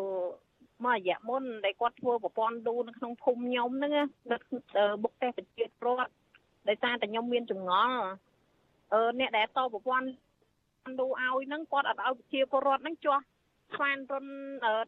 [0.85, 3.93] មករយៈមុនដែលគាត់ធ្វើប្រព័ន្ធឌូនៅក្នុងភូមិខ្ញុំហ្នឹង
[4.33, 4.43] ដឹក
[5.03, 6.11] បុកទេសប្រជាប្រដ្ឋ
[6.69, 7.99] ដោយសារតែខ្ញុំមានចម្ងល់
[8.93, 10.07] អឺអ្នកដែលតប្រព័ន្ធ
[10.99, 13.19] ឌូឲ្យហ្នឹងគាត់អត់ឲ្យប្រជាពលរដ្ឋហ្នឹងចោះ
[13.75, 14.27] ស្វានរុន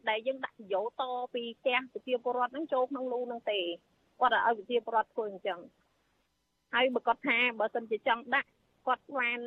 [0.09, 1.03] ដែលយើងដាក់យោត
[1.33, 3.59] ពីផ្ទះប្រជាពលរដ្ឋហ្នឹងចូលក្នុងលូហ្នឹងទេ
[4.19, 5.59] គាត់ឲ្យប្រជាពលរដ្ឋធ្វើអញ្ចឹង
[6.73, 8.49] ហើយបើគាត់ថាបើសិនជាចង់ដាក់
[8.87, 9.39] គាត់ស្វាន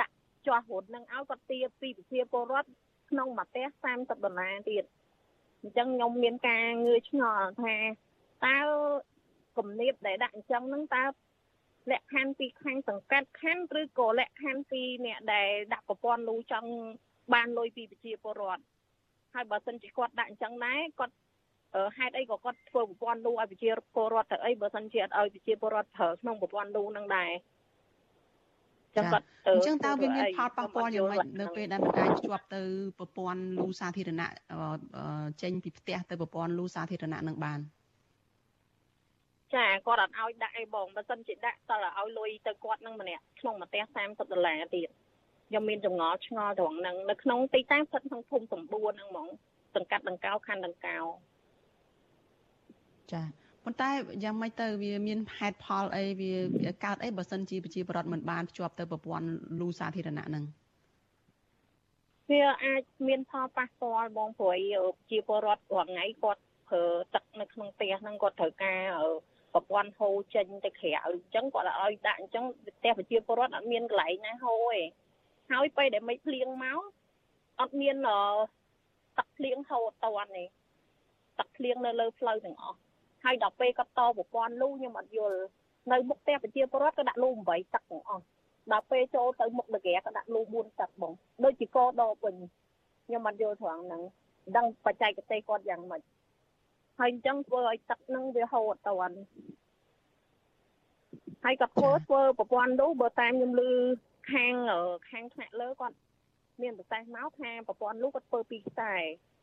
[0.00, 0.14] ដាក់
[0.46, 2.68] ជាស់រត់នឹងឲ្យគាត់ទាពីប្រជាពលរដ្ឋ
[3.10, 4.84] ក្នុងមួយផ្ទះ30ដុល្លារទៀត
[5.62, 7.74] អញ្ចឹងខ្ញុំមានការងឿឆ្ងល់ថា
[8.44, 8.56] តើ
[9.56, 11.04] គំនាបដែលដាក់អញ្ចឹងហ្នឹងតើ
[11.90, 16.70] លក្ខខណ្ឌពីខាងសង្កាត់ខណ្ឌឬក៏លក្ខខណ្ឌពីអ្នកដែលដាក់ប្រព័ន្ធលូចង់
[17.34, 18.62] បានលុយពីប្រជាពលរដ្ឋ
[19.34, 21.14] ហើយបើសិនជាគាត់ដាក់អញ្ចឹងដែរគាត់
[21.96, 27.30] ហេតុអីក៏គាត់ធ្វើប្រព័ន្ធលូឲ្យប្រជាពលរដ្ឋទៅអីបើសិនជាអត់ឲ្យប្រជាពលរដ្ឋប្រើក្នុងប្រព័ន្ធលូនឹងដែរ
[28.96, 32.62] ចឹងគាត់អញ្ចឹងតើវាមានផលប៉ះពាល់យ៉ាងម៉េចនៅពេលដែលមិនអាចភ្ជាប់ទៅ
[32.98, 34.28] ប្រព័ន្ធលូសាធារណៈ
[35.42, 37.58] ចេញពីផ្ទះទៅប្រព័ន្ធលូសាធារណៈនឹងបាន
[39.54, 44.88] ចាគាត់អត់ឲ្យដាក់អីបងបើសិនជាដាក់តើឲ្យលុយទៅគាត់នឹងម្នាក់ក្នុងមួយផ្ទះ30ដុល្លារទៀត
[45.48, 49.28] ខ្ញុំមានចម្ងល់ឆ្ងល់ត្រង់ហ្នឹងនៅក្នុងទីតាំងស្ថិតក្នុងភូមិសម្បួរហ្នឹងហ្មង
[49.74, 50.98] សង្កាត់ដង្កោខណ្ឌដង្កោ
[53.12, 53.22] ចា
[53.64, 53.90] ប៉ុន្តែ
[54.24, 59.26] យ៉ាងម៉េចទៅវាមានហេតុផលអីវាកើតអីបើសិនជាប្រជាពលរដ្ឋមិនបានភ្ជាប់ទៅប្រព័ន្ធ
[59.60, 60.44] លូសាធារណៈហ្នឹង
[62.30, 64.54] វាអាចមានផលប៉ះពាល់បងព្រោះ
[65.10, 66.84] ជាពលរដ្ឋរាល់ថ្ងៃគាត់ប្រើ
[67.14, 68.80] ទឹកនៅក្នុងផ្ទះហ្នឹងគាត់ត្រូវការ
[69.54, 72.44] ប្រព័ន្ធហូរចេញទៅក្រៅអញ្ចឹងគាត់ឲ្យដាក់អញ្ចឹង
[72.78, 74.82] ផ្ទះប្រជាពលរដ្ឋអត់មានកន្លែងណាហូរទេ
[75.50, 76.80] ហើយពេលដែលមិនភ្លៀងមក
[77.60, 77.96] អត់មាន
[79.18, 80.44] ទឹកភ្លៀងហូរអត់តាន់ទេ
[81.38, 82.78] ទឹកភ្លៀងនៅលើផ្លូវទាំងអស់
[83.24, 85.38] ហើយដល់ពេលគាត់តប្រព័ន្ធលូខ្ញុំអត់យល់
[85.92, 88.24] នៅមុខផ្ទះប្រជាពលរដ្ឋក៏ដាក់លូ8ទឹកទាំងអស់
[88.72, 91.12] ដល់ពេលចូលទៅមុខដកាក៏ដាក់លូ4ទឹកបង
[91.44, 92.34] ដូចជាកដបវិញ
[93.06, 94.02] ខ្ញុំអត់យល់ត្រង់ហ្នឹង
[94.56, 96.02] ដឹងបច្ចេកទេសគាត់យ៉ាងម៉េច
[97.02, 99.16] ហើយអញ្ចឹងធ្វើឲ្យទឹកហ្នឹងវាហូរអត់តាន់
[101.44, 103.70] ហើយក៏ធ្វើធ្វើប្រព័ន្ធលូបើតាមខ្ញុំឮ
[104.32, 104.54] ខាង
[105.10, 105.96] ខាងថ្នាក់លើគាត់
[106.62, 108.94] មានប្រសាសន៍មកថាប្រព័ន្ធលូគាត់ធ្វើពីខ្សែ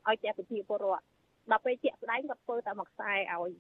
[0.07, 1.05] ឲ្យតែប្រជាពលរដ្ឋ
[1.51, 3.51] ដល់ពេលជាក់ស្ដែងគាត់ធ្វើតែមួយខ្សែឲ្យ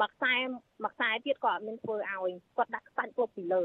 [0.00, 0.34] មួយខ្សែ
[0.82, 3.64] មួយខ្សែទៀតក៏អត់មានធ្វើឲ្យគាត់ដាក់ខ្សាច់គ្រប់ពីលើ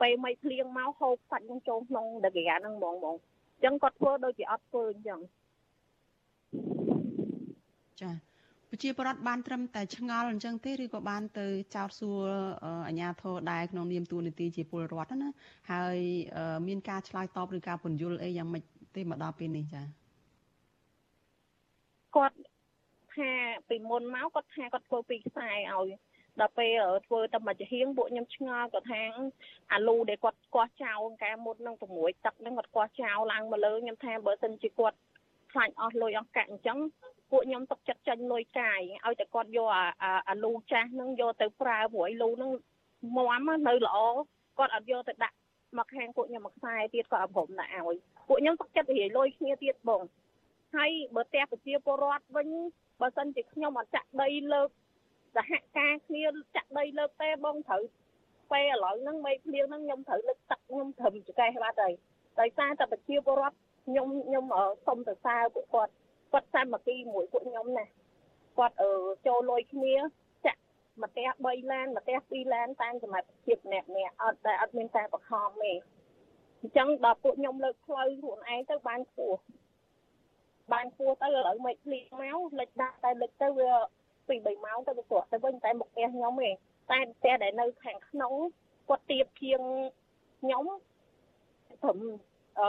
[0.00, 3.16] ពេលមិនភ្លៀងមកហូបខ្សាច់នឹងចូលក្នុងដកាហ្នឹងហ្មងហ្មង
[3.54, 5.20] អញ្ចឹងគាត់ធ្វើដូចជាអត់ធ្វើអញ្ចឹង
[8.00, 8.33] ចា
[8.74, 12.22] ប្រជាពលរដ្ឋបានត្រឹមតែឆ្ងល់អញ្ចឹងទេឬក៏បានទៅចោទសួរ
[12.88, 15.28] អាជ្ញាធរដែរក្នុងនាមតួនាទីជាពលរដ្ឋណា
[15.72, 15.98] ហើយ
[16.68, 18.62] មានការឆ្លើយតបឬការពន្យល់អីយ៉ាងម៉េច
[18.96, 19.82] ទេមកដល់ពេលនេះចា
[22.16, 22.36] គាត់
[23.14, 23.30] ថា
[23.68, 25.88] ពីមុនមកគាត់ថាគាត់ធ្វើពីខ្សែឲ្យ
[26.40, 29.02] ដល់ពេលធ្វើតែមួយចំហៀងពួកខ្ញុំឆ្ងល់គាត់ថា
[29.72, 34.96] អាលូដែលគាត់ស្គាស់ចោលកែមុតនឹង6ទឹកហ្នឹងគាត់ស្គាស់ចោលឡើងមកលើខ្ញុំថាបើសិនជាគាត់
[35.52, 36.78] ខ្លាញ់អស់លុយអស់កាក់អញ្ចឹង
[37.34, 39.68] ពួកខ្ញុំទុកចិត្តចាញ់លុយកាយឲ្យតែគាត់យក
[40.28, 42.50] អាលូចាស់ហ្នឹងយកទៅប្រើព្រោះលូហ្នឹង
[43.16, 43.96] មាំនៅល្អ
[44.58, 45.36] គាត់អត់យកទៅដាក់
[45.78, 47.96] មកខាងពួកខ្ញុំមកខ្សែទៀតក៏អព្រមដាក់ឲ្យ
[48.28, 50.02] ពួកខ្ញុំទុកចិត្តរាយលុយគ្នាទៀតបង
[50.76, 52.48] ហើយបើផ្ទះប្រជាពលរដ្ឋវិញ
[53.00, 54.68] បើសិនជាខ្ញុំអត់ចាក់ដីលើក
[55.36, 56.24] សហការគ្នា
[56.56, 57.82] ចាក់ដីលើកទេបងត្រូវ
[58.52, 61.94] ពេលឥឡូវហ្នឹងមេភ្លៀងហ្នឹងខ្ញុំត្រូវលើកទឹកខ្ញុំត្រឹមចកេះបាត់ហើយ
[62.40, 63.56] ដោយសារតែប្រជាពលរដ្ឋ
[63.86, 64.44] ខ្ញុំខ្ញុំ
[64.86, 65.92] សុំទៅសើពួកគាត់
[66.34, 67.84] គាត់សាមគ្គីមួយពួកខ្ញុំណា
[68.58, 68.90] គាត់អឺ
[69.26, 69.94] ចូលលុយគ្នា
[70.46, 70.60] ចាក់
[71.02, 75.72] មកផ្ទះ3ឡានមកផ្ទះ2ឡានតាមសមត្ថភាពម្នាក់ម្នាក់អត់តែអត់មានការបង្ខំទេ
[76.60, 79.40] អញ្ចឹងដល់ពួកខ្ញុំលើកផ្លូវខ្លួនឯងទៅបានខ្ពស់
[80.72, 83.70] បានគួរទៅឥឡូវមិនភ្លៀងមកលិចដាក់តែលិចទៅវា
[84.28, 86.54] ពី3ម៉ោងទៅវាស្រកទៅវិញតែមុខផ្ទះខ្ញុំឯង
[86.90, 88.32] តែផ្ទះដែលនៅខាងក្នុង
[88.88, 89.60] គាត់ទៀបជាង
[90.40, 90.64] ខ្ញុំ
[91.82, 91.98] ព្រម
[92.58, 92.68] អឺ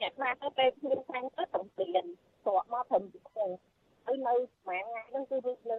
[0.00, 2.06] អ្នកខ្លះទៅពេលភ្លៀងខាងទៅតំព្រៀន
[2.44, 3.50] ស្រកមកព្រមពីក្នុង
[4.06, 4.34] ហើយនៅ
[4.64, 5.76] ប្រហែលថ្ងៃហ្នឹងគឺវានៅ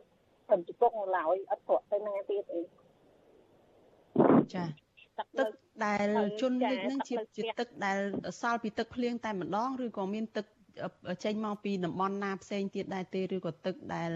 [0.47, 2.61] ព្រមជង្គង់ឡើយអត់ស្រកទៅណាទៀតអី
[4.53, 4.65] ចា
[5.39, 5.47] ទឹក
[5.85, 6.07] ដែល
[6.41, 7.97] ជន់លិចហ្នឹងជាជាទឹកដែល
[8.41, 10.45] សល់ពីទឹកភ្លៀងតែម្ដងឬក៏មានទឹក
[11.23, 14.11] ចេញមកពីតំបន់ណាផ្សេងទៀតដែរទេឬក៏ទឹកដែល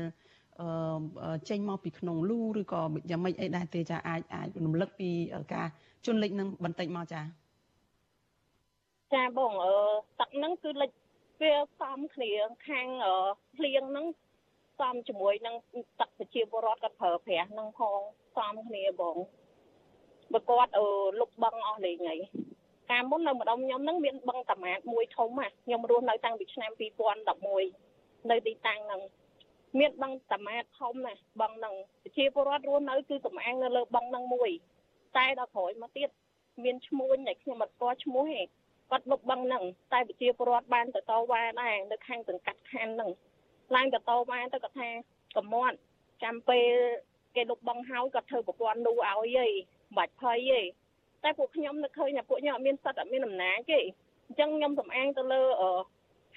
[0.62, 2.82] អឺចេញមកពីក្នុងលូឬក៏
[3.12, 5.10] យ៉ាងម៉េចអីដែរទេចាអាចអាចរំលឹកពី
[5.54, 5.68] ការ
[6.06, 7.22] ជន់លិចនឹងបន្តិចមកចា
[9.14, 9.74] ចាបងអឺ
[10.20, 10.90] ទឹកហ្នឹងគឺលិច
[11.42, 12.32] វាសំគ្នា
[12.68, 12.88] ខាង
[13.56, 14.06] ភ្លៀងហ្នឹង
[14.80, 15.56] សំជាមួយនឹង
[16.00, 18.00] ទឹកប្រជាពលរដ្ឋគាត់ប្រើប្រាស់ហ្នឹងផង
[18.38, 19.18] សំគ្នាបង
[20.34, 20.86] បើគាត់អឺ
[21.20, 22.20] លុបបឹងអស់លេងហើយ
[22.92, 26.72] កាលមុននៅម្ដុំខ្ញុំហ្នឹងមានបឹងតាម៉ាតមួយធំហ่ะខ្ញុំរស់នៅតាំងពីឆ្នាំ
[27.56, 29.02] 2011នៅទីតាំងហ្នឹង
[29.80, 34.50] មានបឹងតាម៉ាតធំណាស់បឹងហ្នឹងប្រជាពលរដ្ឋរស់នៅគឺកំអាំងនៅលើបឹងហ្នឹងមួយ
[35.18, 36.10] តែដល់ក្រោយមកទៀត
[36.64, 38.44] មានឈ្មោះដែលខ្ញុំអត់ស្គាល់ឈ្មោះទេ
[38.92, 39.64] គាត់លុបបឹងហ្នឹង
[39.94, 43.10] តែប្រជាពលរដ្ឋបានទៅតវ៉ាដែរនៅខាងសង្កាត់ខណ្ឌហ្នឹង
[43.76, 44.90] ឡើងទៅតវ៉ាទៅគាត់ថា
[45.38, 45.78] កំមាត់
[46.24, 46.72] ចាំពេល
[47.36, 49.46] គេលុបបឹងហើយគាត់ធ្វើប្រព័ន្ធនូឲ្យអីមិ
[49.94, 50.62] នបាច់ភ័យទេ
[51.24, 53.80] តែពួកខ្ញុំនឹកឃើញថាពួកខ្ញុំអត់មានសិទ្ធអត់មានអំណាចទេ
[54.28, 55.44] អញ្ចឹងខ្ញុំសំអាងទៅលើ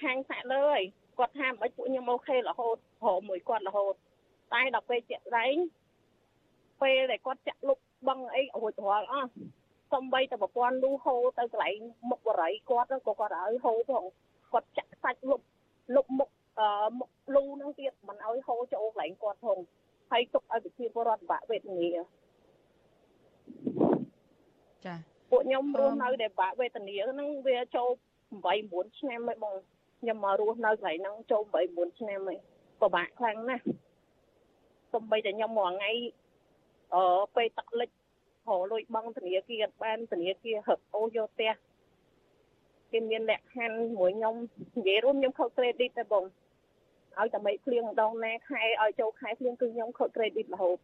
[0.03, 0.83] ហាងសាក់លើហើយ
[1.17, 3.93] គាត់ថាមិនពួកខ្ញុំអូខេរហូតព្រមមួយគាត់រហូត
[4.53, 5.55] តែដល់ពេលជាក់ស្ដែង
[6.81, 9.31] ពេលដែលគាត់ចាក់លុបបឹងអីរួចរាល់អស់
[9.93, 11.79] សំបីតែប្រព័ន្ធលូហូទៅកន្លែង
[12.09, 14.03] មុខបរិយគាត់ក៏គាត់ឲ្យហូផង
[14.51, 15.41] គាត់ចាក់សាច់លុប
[15.95, 16.29] លុបមុខ
[16.59, 16.67] អឺ
[16.99, 19.59] មុខលូហ្នឹងទៀតមិនឲ្យហូចូលកន្លែងគាត់ផង
[20.11, 21.87] ហើយទុកឲ្យប្រជាពលរដ្ឋបាក់វេទនា
[24.85, 24.95] ចា
[25.29, 27.89] ពួកខ្ញុំរស់នៅដែលបាក់វេទនាហ្នឹងវាចូល
[28.39, 29.53] 8 9ឆ្នាំហើយបង
[30.01, 32.39] ខ្ញុំមករស់នៅកន្លែងហ្នឹងចូល8 9ឆ្នាំហើយ
[32.81, 33.63] ពិបាកខ្លាំងណាស់
[34.93, 35.91] សំបីតែខ្ញុំមួយថ្ងៃ
[36.95, 37.03] អឺ
[37.35, 37.89] ពេលទឹកលិច
[38.57, 41.53] រលួយបងធនាគារបានធនាគារហឹកអូយកផ្ទះ
[42.91, 44.35] គេមានលក្ខខណ្ឌមួយខ្ញុំ
[44.77, 46.23] និយាយរួមខ្ញុំខុស credit តែបង
[47.19, 50.77] ឲ្យតែមិនភ្លៀងម្ដងណាខែឲ្យចូលខែភ្លៀងគឺខ្ញុំខុស credit រហូត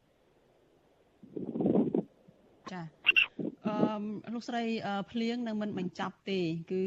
[2.71, 2.81] ចា
[3.65, 4.63] អឺលោកស្រី
[5.11, 6.39] ភ្លៀងនៅមិនបញ្ចប់ទេ
[6.71, 6.83] គឺ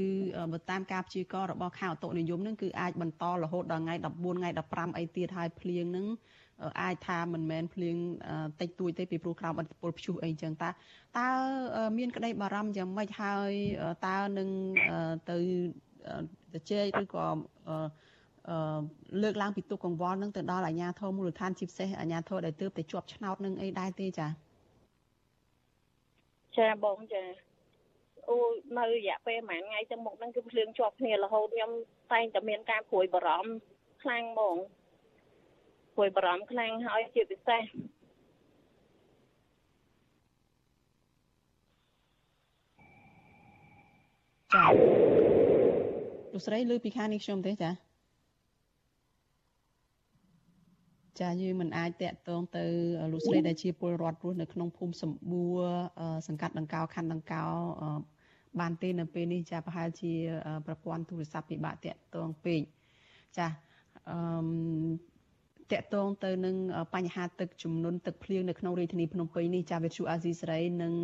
[0.52, 6.06] បើតាមការព្យាករណ៍របស់ខាងអតុនិយមនឹងគឺអាចបន្តរហូតដល់ថ្ងៃ14ថ្ងៃ15អីទៀតហើយភ្លៀងនឹង
[6.80, 7.96] អាចថាមិនមែនភ្លៀង
[8.60, 10.70] តិចតួចទេពីព្រោះក្រោមអធិពលព្យុះអីចឹងតើ
[11.18, 11.28] តើ
[11.98, 13.52] មានក្តីបារម្ភយ៉ាងម៉េចហើយ
[14.06, 14.48] តើនឹង
[15.30, 15.36] ទៅ
[16.54, 17.24] ទៅជែកឬក៏
[19.22, 24.30] លើកឡើងពីទុកកង្វល់នឹងទៅដល់អាជ្ញាធរមូលដ្ឋានជាពិសេសអាជ្ញាធរដែលទើបតែជាប់ឆ្នោតនឹងអីដែរទេចា៎
[26.56, 27.22] ចាបងចា
[28.28, 28.36] អូ
[28.78, 31.70] នៅរយៈពេលប្រហែលថ្ងៃទៅមុខហ្នឹងគឺភ្លៀងជាប់គ្នារហូតខ្ញុំ
[32.12, 33.50] តែងតែមានការព្រួយបារម្ភ
[34.02, 34.56] ខ្លាំងហ្មង
[36.00, 37.62] ព្រួយបារម្ភខ្លាំងហើយជាពិសេស
[44.52, 44.64] ចា
[46.32, 47.70] លោកស្រីលើពីខាងនេះខ្ញុំទេចា
[51.20, 52.64] ចាយើងមិនអាចតាក់ទងទៅ
[53.12, 55.60] លោកស្រីដែលជាពលរដ្ឋរស់នៅក្នុងភូមិសម្បួរ
[56.28, 57.44] សង្កាត់ដង្កោខណ្ឌដង្កោ
[58.60, 60.12] បានទេនៅពេលនេះចាប្រហែលជា
[60.66, 62.60] ប្រព័ន្ធទូរស័ព្ទពិបាកតាក់ទងពេក
[63.38, 63.46] ចា
[64.10, 65.09] អឺ
[65.72, 66.56] តកតងទៅនឹង
[66.94, 70.94] បញ្ហាទឹកជំនន់ទឹកភ្លៀងនៅក្នុងរាជធានីភ្នំពេញនេះចាវិទ្យុអាស៊ីសេរីនឹង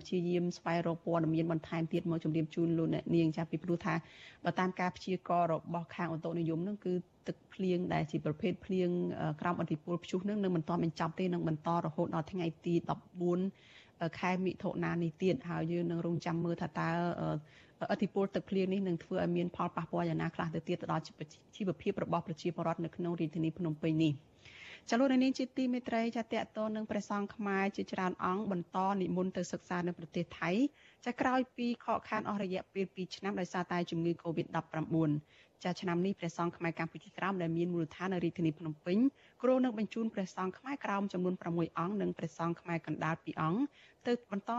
[0.00, 3.94] ព្យាយាមស្វែងរកព័ត៌មានបន្ថែមទៀតមកជម្រាបជូនលោកអ្នកនាងចាពីព្រោះថា
[4.44, 6.94] បើតាមការព្យាករណ៍របស់ខាងអន្តរនិយមនឹងគឺ
[7.26, 8.88] ទឹកភ្លៀងដែលជាប្រភេទភ្លៀង
[9.40, 12.74] ក្រោមអធិពលព្យុះនឹងនឹងមិនទាន់បញ្ចប់ទេនឹងបន្តរហូតដល់ថ្ងៃទី
[13.46, 16.90] 14ខែមិថុនានេះទៀតហើយយើងនឹងរងចាំមើលថាតើ
[17.92, 21.04] អធិពលទឹកភ្លៀងនេះនឹងធ្វើឲ្យមានផលប៉ះពាល់យ៉ាងណាខ្លះទៅទៀតទៅដល់
[21.56, 24.12] ជីវភាពរបស់ប្រជាពលរដ្ឋនៅក្នុងរាជធានីភ្នំពេញនេះ
[24.90, 26.26] ចលនានេះជាទីមេត្រីចាតត
[26.58, 30.50] ទៅនឹងព្រះសង្ឃខ្មែរជាច្រើនអង្គបន្តនិមន្តទៅសិក្សានៅប្រទេសថៃ
[31.04, 35.10] ចាក្រោយពីខកខានអស់រយៈពេល2ឆ្នាំដោយសារតែជំងឺ Covid-19
[35.64, 38.98] ចាឆ្នាំនេះព្រះសង្ឃខ្មែរកម្ពុជាក្រោមដែលមានមូលដ្ឋាននៅរាជធានីភ្នំពេញ
[39.42, 43.60] គ្រូនឹងបញ្ជូនព្រះសង្ឃខ្មែរក្រោមចំនួន6អង្គនិងព្រះសង្ឃខ្មែរកណ្ដាល2អង្គ
[44.06, 44.52] ទៅបន្ត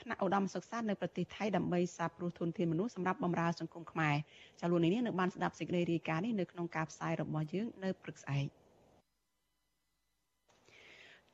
[0.00, 4.16] ថ្នាក់ឧត្តមសិក្សានៅប្រទេសថៃដើម្បីសាបព្រោះធនធានមនុស្សសម្រាប់បម្រើសង្គមខ្មែរ
[4.60, 8.48] ចាលោកនេះនៅបានស្ដាប់សេចក្តីរាយការណ៍នេះនៅក្នុងការផ្សាយរបស់យើងនៅព្រឹកស្អែក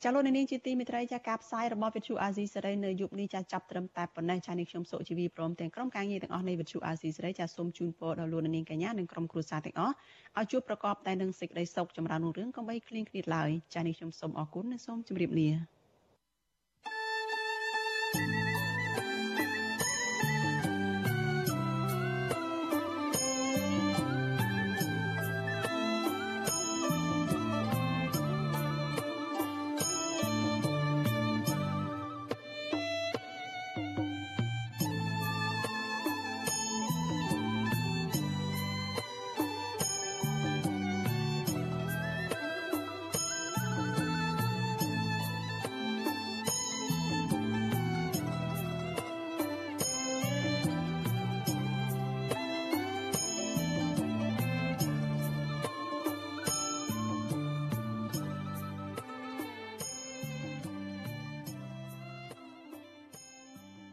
[0.04, 9.94] ចាលោកនាងជាទីមេត្រីចាការផ្សាយរបស់វិទ្យុអាស៊ីសេរីនៅយប់នេះចាចាប់ត្រឹមតែប៉ុណ្ណេះចានេះខ្ញុំសុជីវីព្រមទាំងក្រុមការងារទាំងអស់នៃវិទ្យុអាស៊ីសេរីចាសូមជូនពរដល់លោកនាងកញ្ញានិងក្រុមគ្រួសារទាំងអស់
[10.38, 15.77] ឲ្យជួបប្រកបតែនឹងសេចក្តីសុខចម្រើនរុងរឿងកុំបីឃ្លៀងឃ្លាតឡើយចានេះខ្ញុំសូមអរគុណនិងសូមជម្រាបលា